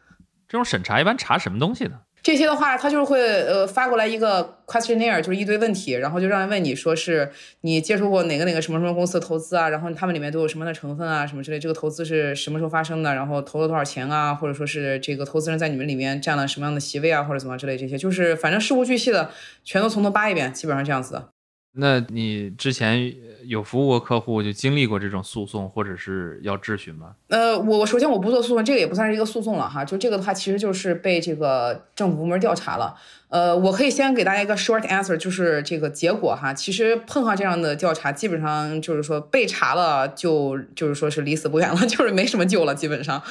[0.49, 2.01] 这种审查一般查什么东西呢？
[2.23, 7.31] 这些的话，他就是会呃发过来一个 questionnaire，就是一堆问题，然后就让人问你说是
[7.63, 19.31] 你接触过哪个哪个什么什么公司的投资啊，然后他们里面都有什么样的成分啊，什么之类，这个投资是什么时候发生的，然后投了多少钱啊，或者说是这个投资人在你们里面占了什么样的席位啊，或者怎么之类这些，就是反正事无巨细的
[19.65, 21.29] 全都从头扒一遍，基本上这样子的。
[21.73, 27.15] 那你之前有服务过客户，就经历过这种诉讼或者是要质询吗？
[27.29, 29.85] 呃，我首先我不做诉讼，这个也不算是一个诉讼了哈。
[29.85, 32.97] 就这个的话，其实就是被这个政府部门调查了。
[33.29, 36.53] 呃，我可以先给大家一个 short answer，就是这个结果哈。
[36.53, 43.23] 其实碰上这样的调查，基本上就是说被查了，就就是说是离死不远了， 就是没什么救了，基本上。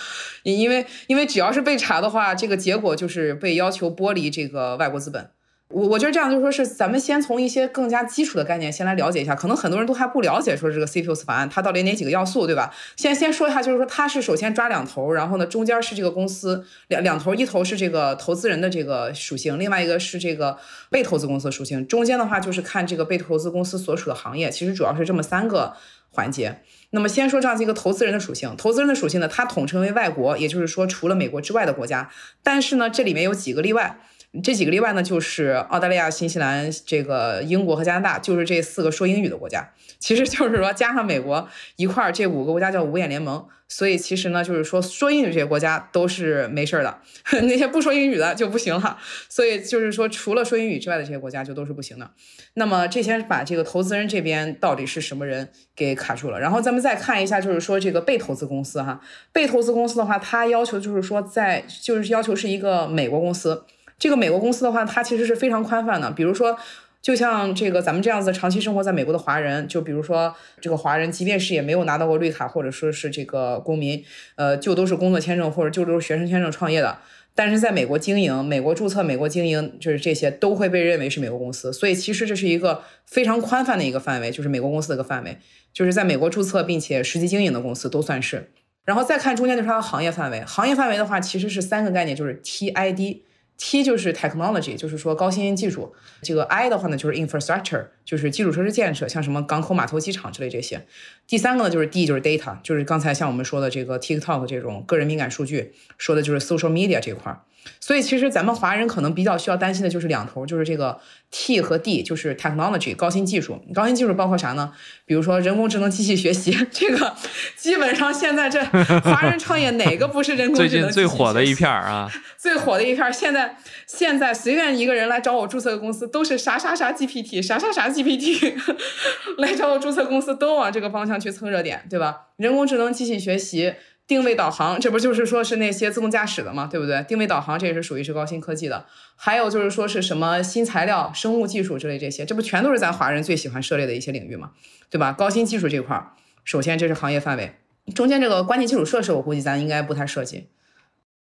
[0.44, 5.30] 因为因为只要是被查的话，这个结果就是被要求剥离这个外国资本。
[5.72, 12.74] 我我觉得这样，就是说是咱们先从一些更加基础的概念先来了解一下，可能很多人都还不了解，说这个 CFIUS 法案它到底哪几个要素，对吧？
[12.96, 20.58] 先先说一下，就是说它是首先抓两头，然后呢中间是这个公司两两头，一头是这个投资人的这个属性，另外一个是这个
[20.90, 25.76] 被投资公司的属性，中间的话就是看这个被投资公司所处的行业，其实主要是这么三个
[26.10, 26.62] 环节。
[26.90, 32.10] 那么先说这样子一个投资人的属性，投资人的属性呢，它统称为外国，也就是说除了美国之外的国家，
[32.42, 34.00] 但是呢这里面有几个例外。
[34.44, 39.72] 这几个例外呢，就是澳大利亚、新西兰、这个英国和加拿大，就是这四个说英语的国家。
[39.98, 43.46] 其实就是说加上美国一块儿，这五个国家叫五眼联盟。
[43.72, 47.02] 所以其实呢，就是说说英语这些国家都是没事儿的，
[47.44, 48.98] 那些不说英语的就不行了。
[49.28, 52.10] 所以就是说，除了说英语之外的这些国家就都是不行的。
[52.56, 63.66] 那么这先把这个投资人这边到底是什么人给卡住了，然后咱们再看一下，就是说这个被投资公司哈，被投资公司的话，它要求就是说在就是要求是一个美国公司。
[64.00, 66.10] 这个美国公司的话，它其实是非常宽泛的。
[66.12, 66.58] 比如说，
[67.02, 74.04] 就像这个咱们这样子长期生活在美国的华人，就比如说这个华人，即便是也没有拿到过绿卡或者说是这个公民，
[74.36, 77.00] 呃，就都是工作签证或者就都是学生签证创业的，
[77.36, 81.74] 但是在美国经营、美国注册、美国经营，就是这些都会被认为是美国公司。
[81.74, 85.38] 所以其实这是一个非常宽泛的一个范围，就是美国公司的一个范围，
[85.74, 88.50] 就是在美国注册并且实际经营的公司都算是。
[88.86, 93.22] 然后再看中间就是它的行业范围，行业范围的话其实是三个概念，就是 TID。
[93.62, 95.94] T 就是 technology，就是说高新技术。
[96.22, 100.88] 这个 I 的话呢，就是 infrastructure，就是基础设施建设，像什么港口、码头、机场之类这些。
[101.28, 107.42] 第三个呢，就是 D，就是 data，就是刚才像我们说的这个 TikTok 这种个人敏感数据，说的就是 social media 这块儿。
[107.80, 111.00] 所以其实咱们华人可能比较需要担心的就是两头，就是这个
[111.32, 113.60] T 和 D，就是 technology 高新技术。
[113.74, 114.72] 高新技术包括啥呢？
[115.06, 117.16] 比如说人工智能、机器学习，这个
[117.56, 120.70] 基本上现在这华人创业哪个不是人工智能？
[120.70, 128.54] 最近 最火的一片啊，最火的一片，现在现在随便一个人来找我注册个公司，都是啥啥啥 GPT，啥啥啥 GPT，
[129.40, 132.28] 来找我注册公司都往这个方向去蹭热点，对吧？
[132.38, 133.74] 人工智能、机器学习。
[134.10, 137.06] 定位导航，这不就是说是那些自动驾驶的嘛，对不对？
[137.08, 138.88] 定位导航这也是属于是高新科技的。
[139.16, 144.54] 还有就是说是什么新材料、生物技术之类这些，这不全都是咱华人最喜欢涉猎的一些领域嘛，
[144.90, 145.14] 对吧？
[145.14, 147.54] 高新技术这块儿，首先这是行业范围，
[147.94, 150.48] 中间这个关键基础设施，我估计咱应该不太涉及。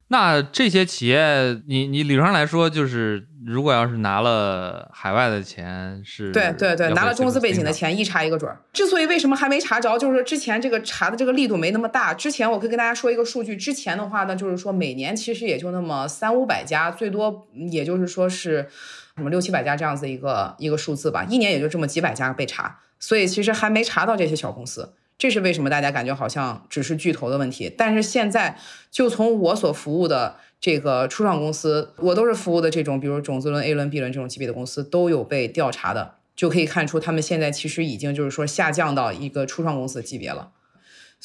[0.06, 7.96] 那这些企业，你你理论上来说，就是如果要是拿了海外的钱，是对对对，拿了中资背景的钱。
[7.96, 8.58] 一查一个准儿。
[8.72, 12.12] 之所以为什么还没查着，就是说之前这个查的这个力度没那么大。
[12.12, 18.68] 之前我可以跟大家说一个数据，之前的话呢，就是说每年其实也就那么三五百家，最多也就是说是
[19.14, 24.94] 什么六七百家这样子一个一个数字吧，一年也就这么几百家被查，所以其实还没查到这些小公司。
[25.18, 28.58] 这是为什么大家感觉好像只是巨头的问题，但是现在
[28.90, 40.52] 就从我所服务的这个初创公司，我都是服务的这种，比如种子轮、A 轮、B 轮这种级别的公司都有被调查的，就可以看出他们现在其实已经就是说下降到一个初创公司的级别了。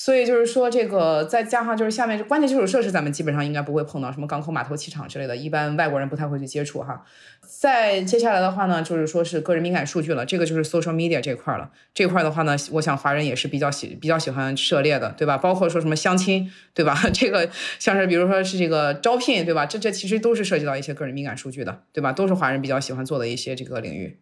[0.04, 7.06] 所以就是说，这个再加上就是下面这关键基础设施，咱们基本上应该不会碰到什么港口、码头、机场之类的，一般外国人不太会去接触哈。
[7.48, 11.70] 再接下来的话呢，就是说是个人敏感数据了，这个就是 social media 这块了。
[11.94, 15.38] 这块的话呢，我想华人也是比较喜比较喜欢涉猎的，对吧？
[15.38, 17.00] 包括说什么相亲，对吧？
[17.14, 19.68] 这个像是比如说是这个招聘，对吧？
[19.68, 22.12] 这这其实都是涉及到一些个人敏感数据的，对吧？
[22.12, 24.18] 都是华人比较喜欢做的一些这个领域。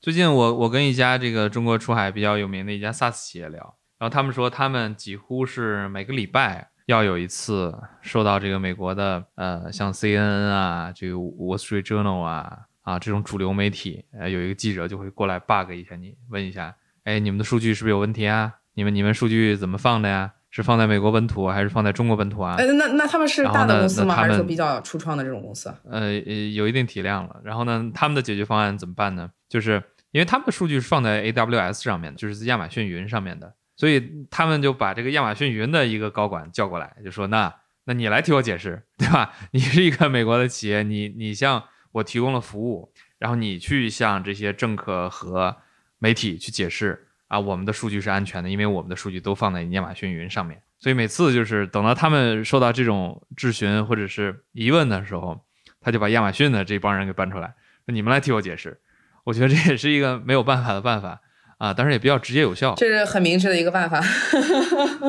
[0.00, 3.76] 最近我我跟一家这个中国出海比较有名的一家 SaaS 企业聊。
[3.98, 18.52] 然后他们说，他们几乎是每个礼拜要有一次受到这个美国的，呃，像 CNN 啊，这个 Wall Street Journal 啊，啊这种主流媒体，呃，有一个记者就会过来 bug 一下你，问一下，哎，你们的数据是不是有问题啊？
[18.74, 20.32] 你们你们数据怎么放的呀？
[20.50, 22.56] 是放在美国本土还是放在中国本土啊？
[22.58, 24.14] 哎，那那他们是大的公司吗？
[24.14, 25.74] 还是说比较初创的这种公司？
[25.90, 27.40] 呃，有一定体量了。
[27.44, 29.30] 然后呢，他们的解决方案怎么办呢？
[29.48, 29.82] 就是
[30.12, 33.52] 因为他们的数据是放在 AWS 上面的，就是亚马逊云上面的。
[33.76, 39.30] 所以他们就把这个亚马逊云的一个高管叫过来，就说：“那那你来替我解释， 对吧？
[39.52, 41.62] 你是一个美国的企业，你你向
[41.92, 45.54] 我提供了服务，然后你去向这些政客和
[45.98, 50.62] 媒体去解释啊，我们的数据是安全的，因为我们的数据都放在亚马逊云上面。
[50.78, 55.44] 所以每次就是等到他们受到这种质询或者是疑问的时候，
[55.80, 57.54] 他就把亚马逊的这帮人给搬出来，
[57.86, 58.80] 你们来替我解释。
[59.24, 61.20] 我觉得这也是一个没有办法的办法。”
[61.58, 63.98] 啊，但是也比较直接有效，这是很明智的一个办法。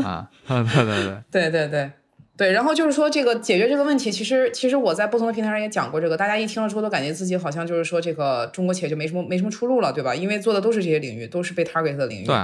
[0.03, 1.91] 啊， 对对对，对对对
[2.37, 2.51] 对。
[2.51, 10.15] 然后就是说，这个解决这个问题，其实其实我在不同的平台上也讲过这个，大家一听了之后都感觉自己好像就是说，这个中国企业就没什么没什么出路了，对吧？
[10.15, 12.25] 因为做的都是这些领域，都是被 target 的领域。
[12.25, 12.35] 对。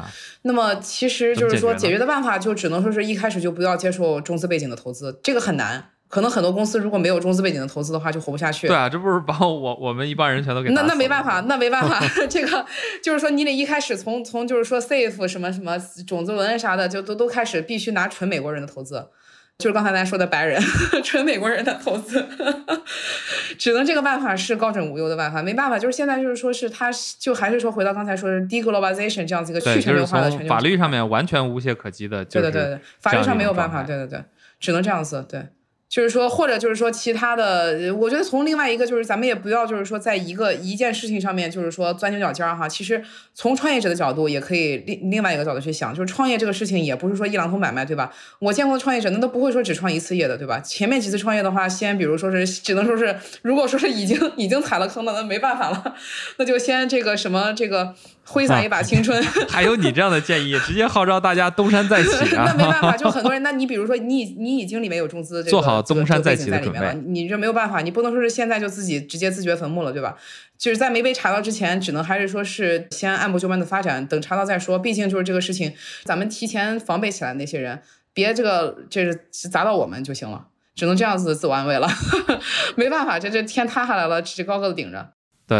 [0.41, 5.91] 那么其实就是说，解决的办法就只能说是一开始就不要接受中资背景的投资，这个很难。
[6.13, 8.67] 可能很多公司如果没有中资背景的投资的话，就活不下去。
[8.67, 11.99] 对啊，这不是把我 我们一帮人全都给那那没办法， 那没办法。
[12.29, 12.63] 这个
[13.01, 19.07] 就是说，你得一开始从从就是说 safe 什么什么种子轮啥的，就都都开始必须拿纯美国人的投资，
[19.57, 20.61] 就是刚才咱说的白人
[21.03, 22.23] 纯美国人的投资，
[23.57, 25.41] 只能这个办法是高枕无忧的办法。
[25.41, 32.23] 没办法，就是现在就是说是他就还是说回到刚才说是 deglobalization 这样子一个去全球化的全球法律上面完全无懈可击的。
[32.25, 34.23] 对对对对，法律上没有办法，对对对，
[34.59, 35.43] 只能这样子对。
[35.93, 42.67] 就是说，或者就是说，其他的，我觉得从另外一个就是，咱们也不要就是说，在一个一件事情上面，就是说钻牛角尖儿哈。
[42.67, 42.99] 其实
[43.35, 48.11] 从创业者的角度，也可以另另外一个角度去想，就是创业这个事情也不是说一榔头买卖，对吧？
[48.39, 50.59] 我见过的创业者，那都不会说只创一次业的，对吧？
[50.61, 55.95] 前面几次创业的话，先比如说是，只能说是，如果说是已经已经踩了坑了，那没办法了，
[56.37, 57.93] 那就先这个什么这个。
[58.25, 62.45] 挥洒一把青春， 还有你这样的建议，直接号召大家东山再起啊！
[62.47, 63.43] 那没办法，就很多人。
[63.43, 70.15] 那你比如说，你你已经里面有中资，做好东山再起在里面了，你这没有办法，你不能说是现在就自己直接自掘坟墓了，对吧？
[70.57, 74.79] 就是在没被查到之前，只能还是说是先按部就班的发展，等查到再说。
[74.79, 75.73] 毕竟就是这个事情，
[76.05, 77.81] 咱们提前防备起来，那些人
[78.13, 81.89] 别这个就是砸到我们就行了，只能这样子自我安慰了。
[82.77, 85.09] 没办法，这这天塌下来了，只高高的顶着。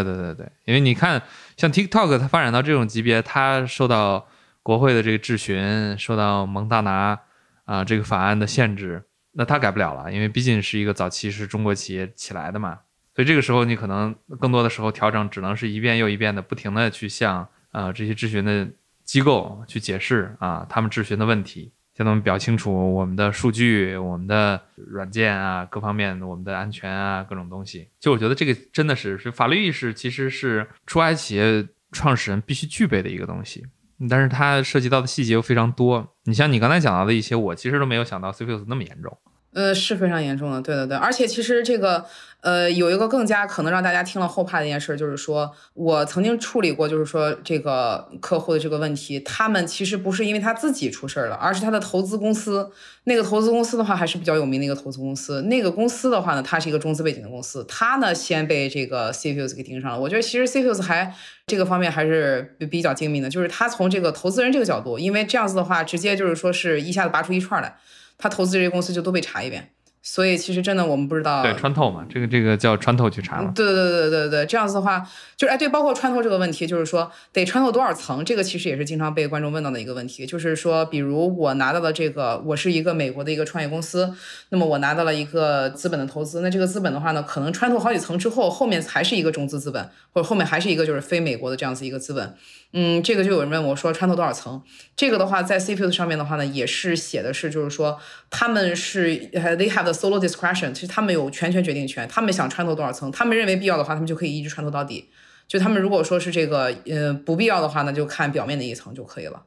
[0.02, 1.22] 对对对对，因为你看，
[1.58, 4.26] 像 TikTok 它发展到这种级别，它受到
[4.64, 7.20] 国会的这个质询，受到蒙大拿
[7.66, 9.04] 啊这个法案的限制，
[9.34, 12.80] 那它改不了了，因为毕竟是一个早期是中国企业起来的嘛，
[13.14, 18.68] 所以这个时候你可能更多的时候调整，只能是一遍又一遍的不停的去向啊这些质询的
[19.04, 21.72] 机构去解释啊他们质询的问题。
[21.96, 27.88] 向他们表清楚我们的数据、我们的软件啊，各方面我们的安全啊，各种东西。
[28.00, 33.64] 就我觉得这个真的是是法律意识，其实是出海企业创始人必须具备的一个东西。
[34.10, 36.16] 但是它涉及到的细节又非常多。
[36.24, 39.18] 你像你刚才讲到的一些，我其实都没有想到 c f s 那么严重。
[39.54, 42.04] 呃，是非常严重的，对对对，而且其实这个，
[42.42, 52.72] 呃，有一个更加可能让大家听了后怕的一件事，就是说我曾经处理过，就是说这个客户的这个问题，他们其实不是因为他自己出事儿了，而是他的投资公司，
[53.04, 60.00] 那个投资公司的话还是比较有名的一个投资公司，那个公司的话呢，它是一个中资背景的公司，他呢先被这个 CFUS 给盯上了。
[60.00, 61.14] 我觉得其实 CFUS 还
[61.46, 67.76] 这个方面还是比较精明的，就是他从这个投资人这个角度，因为这样子的话，直接就是说是一下子拔出一串来。
[68.18, 69.70] 他投资这些公司就都被查一遍，
[70.02, 73.52] 所以其实真的我们不知道，对穿透嘛，这个这个叫穿透去查嘛。
[73.56, 75.00] 对对对对对对，这样子的话，
[75.38, 80.26] 就是哎对，包括穿透这个问题，就是说得穿透多少层，这个其实也是经常被观众问到的一个问题。
[80.26, 84.14] 就是说，比如我拿到了这个，我是一个美国的一个创业公司，
[84.50, 92.36] 那么我拿到了一个资本的投资，那这个资本的话呢，可能穿透好几层之后，后面还是一个中资资本，或者后面还是一个就是非美国的这样子一个资本。
[92.74, 94.62] 嗯，这个就有人问我说穿透多少层？
[94.96, 98.00] 这个的话，在 CFS 上面的话呢，也是写的是，就是说
[98.32, 105.10] 他们是 they have the solo discretion，其实他们有全权决定权，他们想穿透多少层，他们认为必要的话，他们就可以一直穿透到底。
[105.48, 109.44] 就他们如果说是这个呃不必要的话，那就看表面的一层就可以了。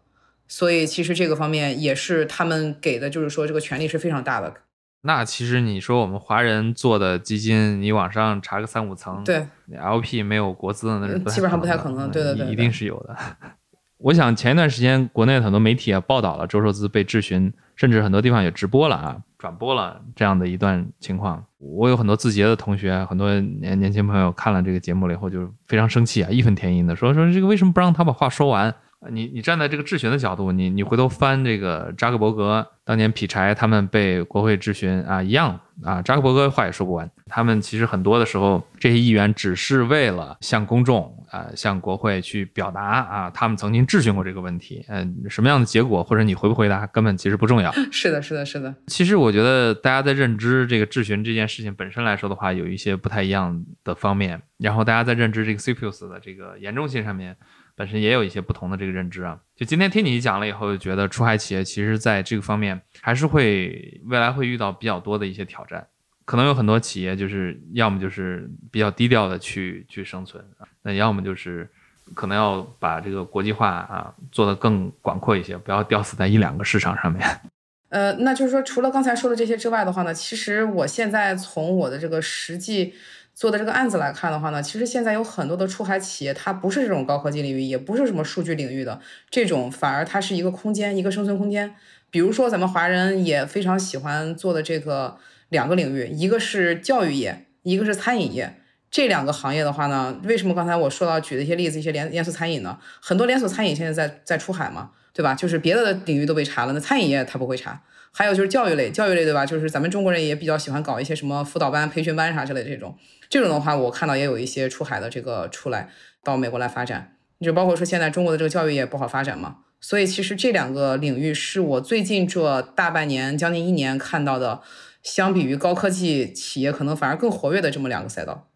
[0.46, 4.54] 所以其实这个方面也是他们给的，就是说这个权利是非常大的。
[5.02, 9.46] 那其实你说我们华人做的基金，你往上查个三五层，对
[9.78, 13.16] ，LP 没有国资的那是基本上不太可能，对对对，一定是有的。
[13.98, 21.42] 我想前一段时间国内很多媒体也报道了周寿资被质询，甚至很多地方也直播了啊，转播了这样的一段情况。
[21.58, 28.74] 我有很多字节的同学，很多年年轻朋友看了这个节目了以后，就非常生气啊，义愤填膺的说说这个为什么不让他把话说完？
[29.10, 37.08] 你你站在这个质询的角度，你你回头翻这个扎克伯格当年劈柴，他们被国会质询啊，一样啊，扎克伯格话也说不完。
[37.26, 47.70] 他们其实很多的时候，这些议员只是为了向公众啊，向国会去表达啊，他们曾经质询过这个问题，嗯，什么样的结果或者你回不回答，根本其实不重要。
[47.92, 48.74] 是的，是的，是的。
[48.86, 57.36] 其实我觉得大家在认知这个质询这件事情本身来说的话，有一些不太一样的方面，然后大家在认知这个 CPUS 的这个严重性上面。
[57.76, 65.86] 本身也有一些不同的这个认知啊，就今天听你讲了以后，就觉得出海企业其实在这个方面还是会未来会遇到比较多的一些挑战，
[66.24, 70.42] 可能有很多企业就是要么就是比较低调的去去生存，
[70.80, 71.70] 那要么就是
[72.14, 77.22] 可能要把这个国际化啊做得更广阔一些，不要吊死在一两个市场上面。
[77.90, 82.94] 呃，那就是说除了刚才说的这些之外的话呢，其实我现在从我的这个实际。
[83.36, 88.98] 做的这个案子来看的话呢，其实现在有很多的出海企业，它不是这种高科技领域，也不是什么数据领域的
[89.30, 91.74] 这种，反而它是一个空间，一个生存空间。
[92.10, 95.18] 比如说咱们华人也非常喜欢做的这个
[95.50, 98.58] 两个领域，一个是教育业，一个是餐饮业。
[98.90, 102.78] 这两个行业的话呢，为什么刚才我说到举的一些例子，一些连连锁餐饮呢？
[103.02, 105.34] 很多连锁餐饮现在在在出海嘛，对吧？
[105.34, 107.82] 就是别的领域都被查了，那餐饮业它不会查。
[108.18, 109.44] 还有就是教育类，教育类对吧？
[109.44, 112.96] 就是咱们中国人也比较喜欢搞一些什么辅导班、培训班啥之类的这种。
[113.28, 115.90] 这种的话，我看到也有一些出海的这个出来
[116.24, 117.12] 到美国来发展。
[117.40, 119.56] 就包括说现在中国的这个教育也不好发展嘛。
[119.82, 124.62] 所以其实这两个领域是我最近这大半年、将近一年看到的，
[125.02, 128.48] 相比于高科技企业可能反而更活跃的这么两个赛道。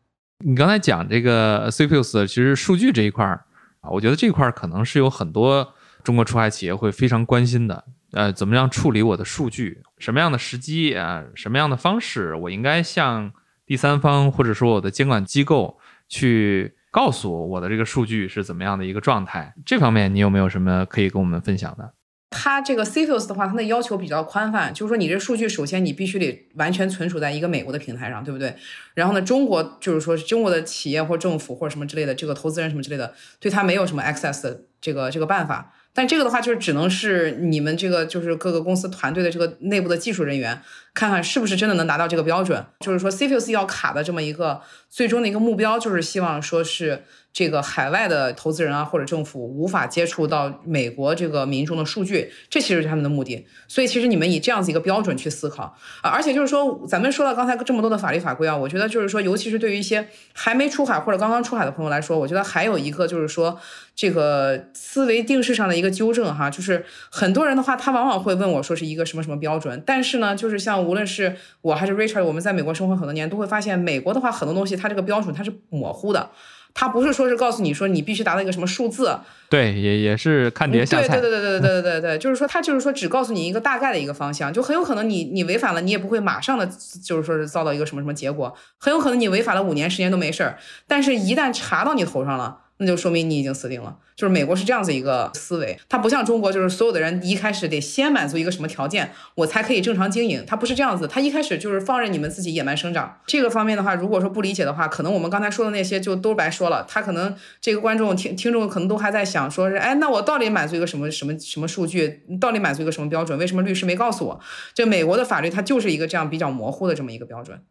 [0.43, 3.45] 你刚才讲这个 CPUS，其实数据这一块儿
[3.83, 7.85] 啊，我觉得这块儿可能是有很多中国出海企业会非常关心的。
[8.13, 9.83] 呃，怎么样处理我的数据？
[9.99, 11.25] 什么样的时机啊？
[11.35, 12.35] 什么样的方式？
[12.35, 13.33] 我应该向
[13.65, 19.55] 第三方或者说我的监管机构去告诉我的这个数据是怎么样的一个状态？
[19.65, 21.93] 这方面你有没有什么可以跟我们分享的？
[22.31, 28.55] 它这个 c fus 的话，它的要求比较宽泛，就是说你这数据首先你必须得完全存储在一个美国的平台上，对不对？
[28.95, 35.73] 然后呢，中国就是说中国的企业或政府或者什么之类的，这个投资人什么之类的，对它没有什么 access 的这个这个办法。
[35.93, 40.63] 但这个的话，就是只能是你们这个就是各个公司团队的这个内部的技术人员，
[40.95, 42.65] 看看是不是真的能达到这个标准。
[42.81, 47.05] 就是说，CFC 要卡的这么一个最终的一个目标，就是希望说是。
[47.33, 53.47] 这个海外的投资人啊，或者政府无法接触到美国这个民众的数据，这其实是他们的目的。
[53.69, 63.57] 所以，其实你们以这样子一个标准去思考啊，而且就是说，咱们说到刚才这么多的法律法规啊，我觉得就是说，尤其是对于一些还没出海或者刚刚出海的朋友来说，我觉得还有一个就是说，
[64.01, 76.31] 这个思维定式上的一个纠正哈，就是很多人的话，他往往会问我说是一个什么什么标准，但是呢，就是像无论是我还是 Richard，我们在美国生活很多年，都会发现美国的话，很多东西它这个标准它是模糊的。
[76.73, 79.19] 它不是说是告诉你说你必须达到一个什么数字，
[79.51, 86.67] 对，也也是看碟下菜，对对对对对对对对对，就是说他就是说只告诉你一个大概的一个方向，就很有可能你你违反了，你也不会马上的
[87.05, 92.61] 就是说是遭到一个什么什么结果，很有可能你违反了五年十年都没事儿，但是一旦查到你头上了。
[92.81, 93.95] 那就说明你已经死定了。
[94.17, 100.45] 就是美国是这样子一个思维，它不像中国，就是所有的人一开始得先满足一个什么条件，我才可以正常经营。
[100.47, 103.19] 它不是这样子，它一开始就是放任你们自己野蛮生长。
[103.27, 106.85] 这个方面的话，如果说不理解的话，可能我们刚才说的那些就都白说了。
[106.89, 112.23] 他可能这个观众听听众可能都还在想，说是哎，那我到底满足一个什么什么什么数据？
[112.41, 113.39] 到底满足一个什么标准？
[113.39, 114.41] 为什么律师没告诉我？
[114.75, 117.63] 这美国的法律它就是一个这样比较模糊的这么一个标准。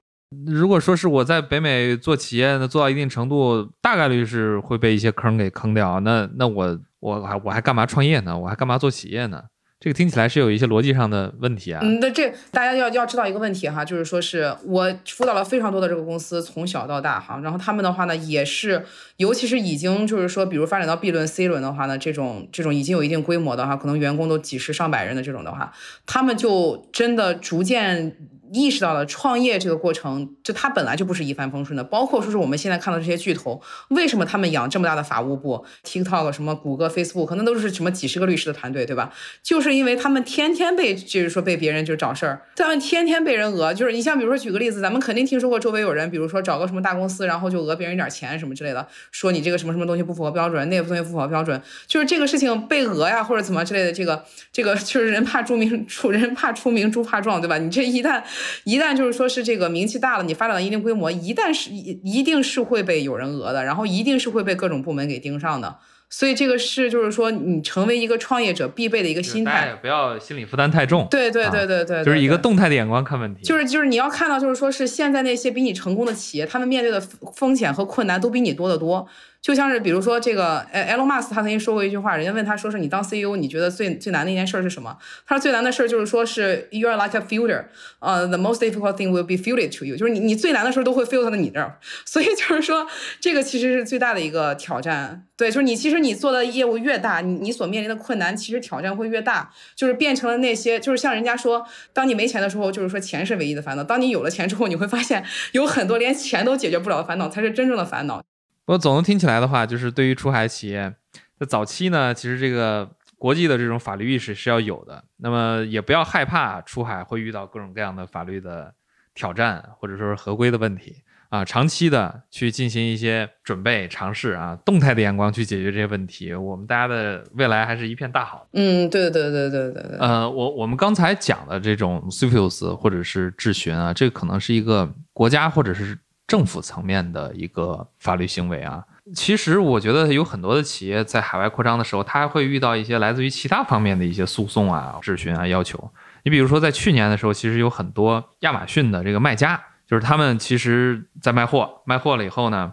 [0.45, 5.99] 如果说是我在北美做企业，那做到一定程度，大概率是会被一些坑给坑掉。
[6.01, 8.37] 那那我我还我还干嘛创业呢？
[8.37, 9.45] 我还干嘛做企业呢？
[9.79, 11.79] 这个听起来是有一些逻辑上的问题啊。
[11.81, 18.85] 嗯，那这大家要要知道一个问题哈，就是说是我辅导了非常多的这个公司，从小到大哈，然后他们的话呢，也是，
[19.17, 25.73] 尤其是已经就是说，比如发展到 B 轮、C 轮的话呢，这种这种已经有一定规模的哈，可能员工都几十上百人的这种的话，
[26.05, 28.15] 他们就真的逐渐。
[28.53, 31.83] 意识到了创业这个过程，就它本来就不是一帆风顺的。
[31.83, 39.13] 包括说是我们现在看到这些巨头，为什么他们养这么大的法务部？TikTok 什么谷歌、Facebook 可能都是什么几十个律师的团队，对吧？
[39.43, 43.73] 就是因为他们天天被，就是说被别人就找事儿，他们天天被人讹。
[43.73, 57.57] 就是你像比如说举个例子，咱们肯定听说过周围有人，比如说找个什么大公司，然后就讹别人一点钱什么之类的，说你这个什么什么东西不符合标准，那个东西不符合标准，就是这个事情被讹呀或者怎么之类的，这个这个就是人怕出名，出人怕出名猪怕壮，对吧？
[57.57, 58.21] 你这一旦
[58.63, 59.19] 一旦就是。
[59.19, 65.75] 说是这个名气大了，你发展到一定规模，一旦是一一定是会被有人讹的，然后一定是会被各种部门给盯上的，
[66.09, 71.05] 所以这个是就是说你成为一个创业者必备的一个心态，不要心理负担太重。
[71.11, 73.43] 对对对对对，就是一个动态的眼光看问题。
[73.43, 77.01] 就是就是你要看到，就是说是现在那些比你成功的企业，他们面对的
[77.35, 79.05] 风险和困难都比你多得多。
[79.41, 84.97] 就像是比如说这个，呃，Elon Musk 他曾经说过一句话，人家问他说是你当 CEO 你觉得最最难的一件事是什么？
[85.25, 87.65] 他说最难的事就是说是 You are like a filter，
[87.99, 92.85] 呃，the most difficult thing will be filtered to you，就是你你最难的时候都会 filter 到你这儿，所以就是说
[93.21, 95.25] 这个其实是最大的一个挑战。
[95.37, 105.23] 对，就是你其实你做的业务越大，你你所面临的困难其实挑战会越大，就是变成了那些就是像人家说，当你没钱的时候，就是说钱是唯一的烦恼；当你有了钱之后，你会发现
[105.53, 108.21] 有很多连钱都解决不了的烦恼才是真正的烦恼。
[108.69, 110.93] 我总能听起来的话，就是对于出海企业，
[111.39, 115.03] 在早期呢，其实这个国际的这种法律意识是要有的。
[115.17, 118.71] 那么也不要害怕出海会遇到各种各样的法律的
[119.15, 120.97] 挑战，或者说是合规的问题
[121.29, 121.43] 啊。
[121.43, 128.47] 长期的去进行一些准备尝试啊，动态的眼光去解决这些问题，我们大家的未来还是一片大好。
[128.53, 129.97] 嗯，对对对对对对。
[129.97, 135.97] 呃，我我们刚才讲的这种 civils 或者是质询啊，这个可能是一个国家或者是。
[136.29, 145.91] 政府层面的一个法律行为啊，其实我觉得有很多的企业在海外扩张的时候，它还会遇到一些来自于其他方面的一些诉讼啊、质询啊要求。
[146.23, 152.71] 你比如说，在去年的时候，其实有很多亚马逊的这个卖家，就是他们其实在卖货，卖货了以后呢，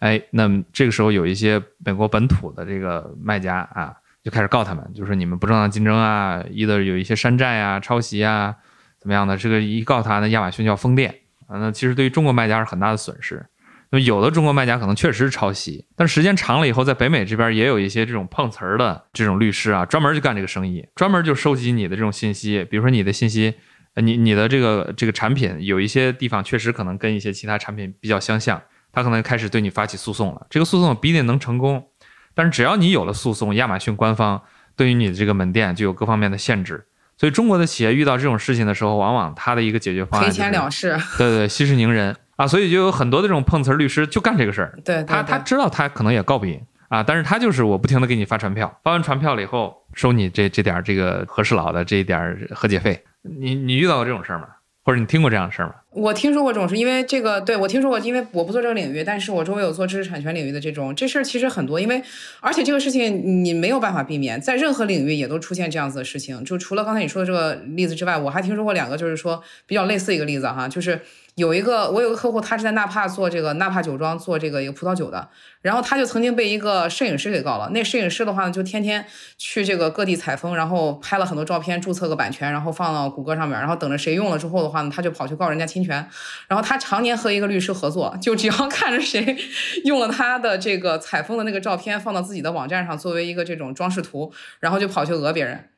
[0.00, 8.54] 哎，那这个时候有一些美国本土的这个卖家啊，就开始告他们，就是你们不正当竞争啊，一的有一些山寨啊、抄袭啊，
[9.00, 9.34] 怎么样的？
[9.34, 11.14] 这个一告他，那亚马逊就要封店。
[11.48, 13.44] 啊，那其实对于中国卖家是很大的损失。
[13.90, 22.62] 那么有的中国卖家可能确实是抄袭，但时间长了以后，在北美这边也有一些这种碰瓷儿的这种律师啊，专门就干这个生意，专门就收集你的这种信息。
[22.70, 23.54] 比如说你的信息，
[23.96, 28.60] 你你的这个这个产品有一些地方确实可能跟一些其他产品比较相像，
[28.92, 30.46] 他可能开始对你发起诉讼了。
[30.50, 31.88] 这个诉讼不一定能成功，
[32.34, 34.42] 但是只要你有了诉讼，亚马逊官方
[34.76, 36.86] 对于你的这个门店就有各方面的限制。
[37.18, 40.96] 所以中国的企业遇到这种事情的时候，往往他的一个解决方案赔钱了事。
[41.18, 44.78] 对对，息事宁人啊，所以就有很多的这种碰瓷律师就干这个事儿。
[44.84, 53.02] 对，他他知道他可能也告不赢啊，但是他就是我不停的给你发传票，发完传票了以后收你这这点这个和事佬的这一点和解费。
[53.22, 54.46] 你你遇到过这种事儿吗？
[54.88, 55.74] 或者你听过这样的事儿吗？
[55.90, 62.02] 我听说过这种事，因为这个对我听说过，因为我不做这个领域，但是我周围有做知识产权领域的这种，这事儿其实很多，因为
[62.40, 66.42] 而且这个事情你没有办法避免，在任何领域也都出现这样子的事情。
[66.42, 70.98] 就除了刚才你说的这个例子之外，我还听说过两个，就是说比较类似一个例子哈，就是。
[71.38, 75.28] 有一个，我有个客户，他是在纳帕做这个纳帕酒庄做这个一个葡萄酒的，
[75.62, 77.70] 然后他就曾经被一个摄影师给告了。
[77.70, 86.04] 那摄影师的话呢，就天天去这个各地采风，然后拍了很多照片，注册个版权，然后放到谷歌上面，然后等着谁用了之后的话呢，他就跑去告人家侵权。
[86.48, 89.36] 然后他常年和一个律师合作，就只要看着谁
[89.84, 95.68] 用了他的这个采风的那个照片放到自己的网站上作为一个这种装饰图，然后就跑去讹别人。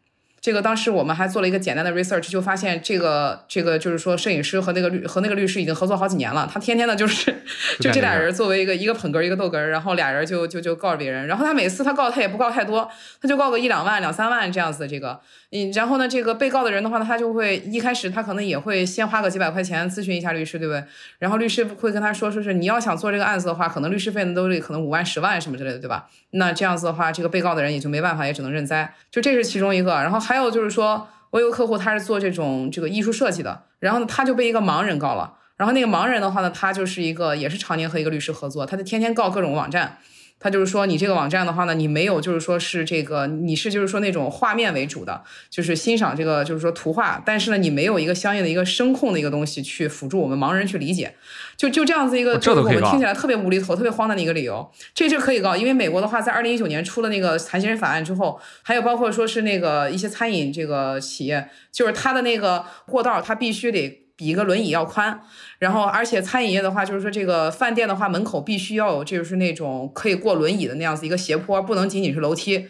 [0.41, 6.49] 这个当时我们还做了一个简单的 research，就发现这个这个就是说，摄影师和那个律和那个律师已经合作好几年了。
[6.51, 7.31] 他天天的就是
[7.79, 11.27] 就这俩人作为一个一个捧哏一个逗哏，然后俩人就就就告别人。
[11.27, 15.21] 然后他每次他告他也不告太多，他就告个一两万两三万这样子的这个。
[15.53, 20.83] 嗯，然后呢，这个被告的人的话呢，他就会一开始他可能也会先花个几百块钱咨询一下律师，对不对？
[21.19, 26.09] 然后律师会跟他说，说是你要想做这个案子的话，可能律师费呢都得可能五万十万什么之类的，对吧？
[26.31, 28.95] 那这样子的话，这个被告的人也就没办法，也只能认栽。
[29.11, 29.91] 就这是其中一个。
[29.95, 35.35] 然后还有就是说，我有个客户他是做这种这个艺术设计的，然后呢他就被一个盲人告了。
[35.57, 39.99] 然后那个盲人的话呢，他就是一个也是常年和一个律师合作，他就天天告各种网站。
[40.41, 51.15] 他就是说，你这个网站的话呢，你没有就是说是这个，你是就是说那种画面为主的，就是欣赏这个就是说图画，但是呢，你没有一个相应的一个声控的一个东西去辅助我们盲人去理解，
[51.59, 64.00] 就就这样子一个，就是我们听起来特别无厘头、特别荒诞的一个理由，这这可以告，因为美国的话，在二零一九年出了那个残疾人法案之后，还有包括说是那个一些餐饮这个企业，就是它的那个过道，它必须得。
[64.21, 65.19] 比一个轮椅要宽，
[65.59, 72.69] 然后而且餐饮业的话，就是说这个饭店的话，门口必须要有，就是那种可以过轮椅的那样子一个斜坡，不能仅仅是楼梯。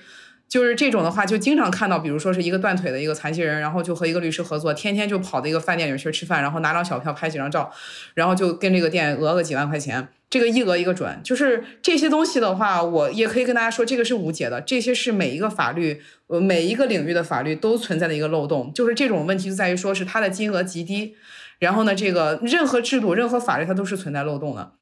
[0.49, 7.73] 就是这种的话，就经常看到，比如说是一个断腿的一个残疾人，然后就和一个律师合作，天天就跑到一个饭店里去吃饭，然后拿张小票拍几张照，
[8.15, 11.21] 然后就跟这个店讹个几万块钱，这个一讹一个准。
[11.23, 18.73] 就是这些东西的话，我也可以跟大家说，这个是无解的，这些是每一个法律，呃，每一个领域的法律都存在的一个漏洞。
[18.75, 21.15] 就是这种问题就在于说是它的金额极低，
[21.61, 24.73] 然后呢，这个任何制度、任何法律它都是存在漏洞的。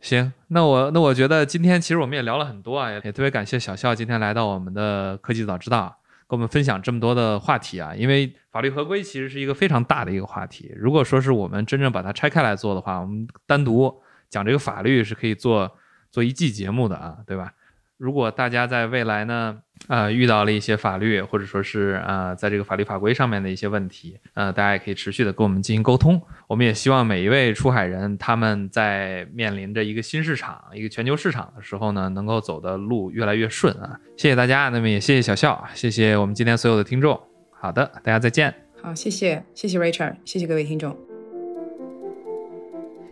[0.00, 7.94] 行，那我那我觉得今天其实我们也聊了很多啊，也特别感谢小笑今天来到我们的科技早知道，跟我们分享这么多的话题啊。
[7.94, 13.92] 因为法律合规其实是一个非常大的一个话题，如果说是我们真正把它拆开来做的话，我们单独
[14.28, 15.70] 讲这个法律是可以做
[16.10, 17.54] 做一季节目的啊，对吧？
[17.98, 19.56] 如果大家在未来呢，
[19.88, 26.20] 呃，遇到了一些法律或者说是呃，在这个法律法规上面的一些问题，呃，大家也可以持续的跟我们进行沟通。
[26.46, 33.98] 我们也希望每一位出海人，他们在面临着一个新市场、一个全球市场的时候呢，能够走的路越来越顺啊！
[34.16, 37.18] 谢谢大家，那么也谢谢小笑，谢谢我们今天所有的听众。
[37.50, 38.54] 好的，大家再见。
[38.82, 41.15] 好，谢谢，谢谢 Richard，谢谢各位听众。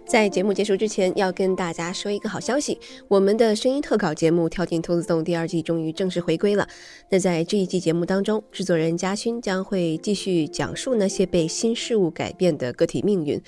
[0.06, 2.78] 在节目结束之前，要跟大家说一个好消息：
[3.08, 6.68] 我们的声音特稿节目《跳进兔子洞》第二季终于正式回归了。
[7.08, 13.40] 那在这一季节目当中，制作人嘉勋将会继续讲述那些被新事物改变的个体命运。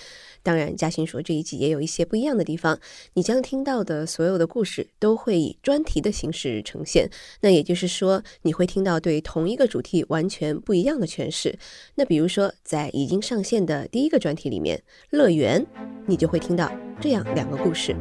[0.47, 2.79] 当然，嘉欣说这一集也有一些不一样的地方。
[3.15, 11.59] 你将听到的所有的故事都会以专题的形式呈现，那也就是说，你会听到对同一个主题完全不一样的诠释。
[11.97, 14.81] 那比如说，在已经上线的第一个专题里面，
[15.11, 15.67] 乐园，
[16.07, 16.71] 你就会听到
[17.01, 17.97] 这样两个故事。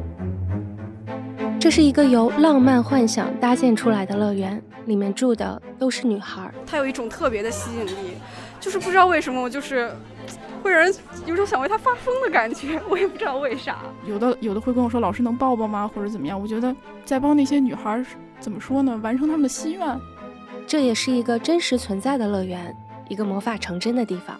[1.58, 6.54] 这是一个由浪漫幻想搭建出来的乐园，里面住的都是女孩。
[6.64, 8.14] 它有一种特别的吸引力，
[8.60, 9.90] 就是不知道为什么，我就是。
[10.66, 10.94] 会让人
[11.26, 13.78] 有种想为他发疯的感觉， 我也不知道为啥。
[14.04, 15.88] 有的有的会跟我说：“老师能抱抱吗？
[15.94, 18.04] 或者怎么样？”我觉得在帮那些女孩
[18.40, 18.98] 怎么说呢？
[19.02, 20.00] 完成他们的心愿。
[20.66, 22.74] 这也是一个真实存在的乐园，
[23.08, 24.36] 一个魔法成真的地方。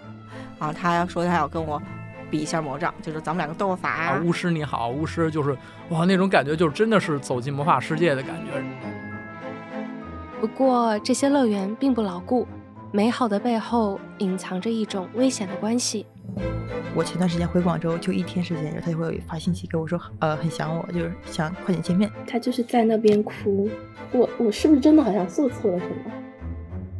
[0.59, 1.81] 然后他要说他要跟我
[2.29, 3.89] 比一下魔杖，就是咱们两个斗法。
[3.89, 5.57] 啊，巫师你好，巫师就是
[5.91, 8.65] 哇，那种感觉就是真的是走进魔法世界的感觉。
[10.41, 12.47] 不过这些乐园并不牢固。
[12.93, 16.07] 美好的背后隐藏着一种危险的关系。
[16.95, 22.11] 我前段时间回广州，就一天时间，然后他就会发信息给我说，呃，很想我，就是想快点见面。
[22.27, 23.69] 他就是在那边哭，
[24.13, 26.13] 我我是不是真的好像做错了什么？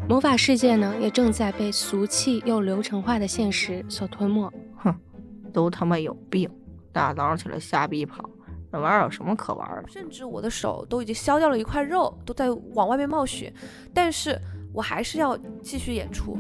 [0.09, 4.53] 魔法世界呢，也正在被俗气又流程化的现实所吞没。
[4.77, 4.95] 哼，
[5.53, 6.49] 都他妈有病！
[6.93, 8.29] 大早上起来瞎逼跑，
[8.71, 9.89] 那玩意儿有什么可玩的？
[9.89, 13.53] 甚至我的手都已经削掉了一块肉，都在往外面冒血，
[13.95, 14.39] 但是。
[14.73, 16.37] 我还是要继续演出。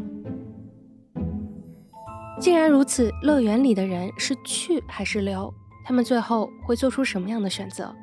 [2.38, 5.52] 既然如此，乐园里的人是去还是留？
[5.84, 7.94] 他们最后会做出什么样的选择？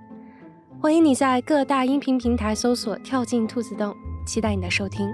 [0.82, 5.08] 欢迎你在各大音频平台搜索“跳进兔子洞”，期待你的收听。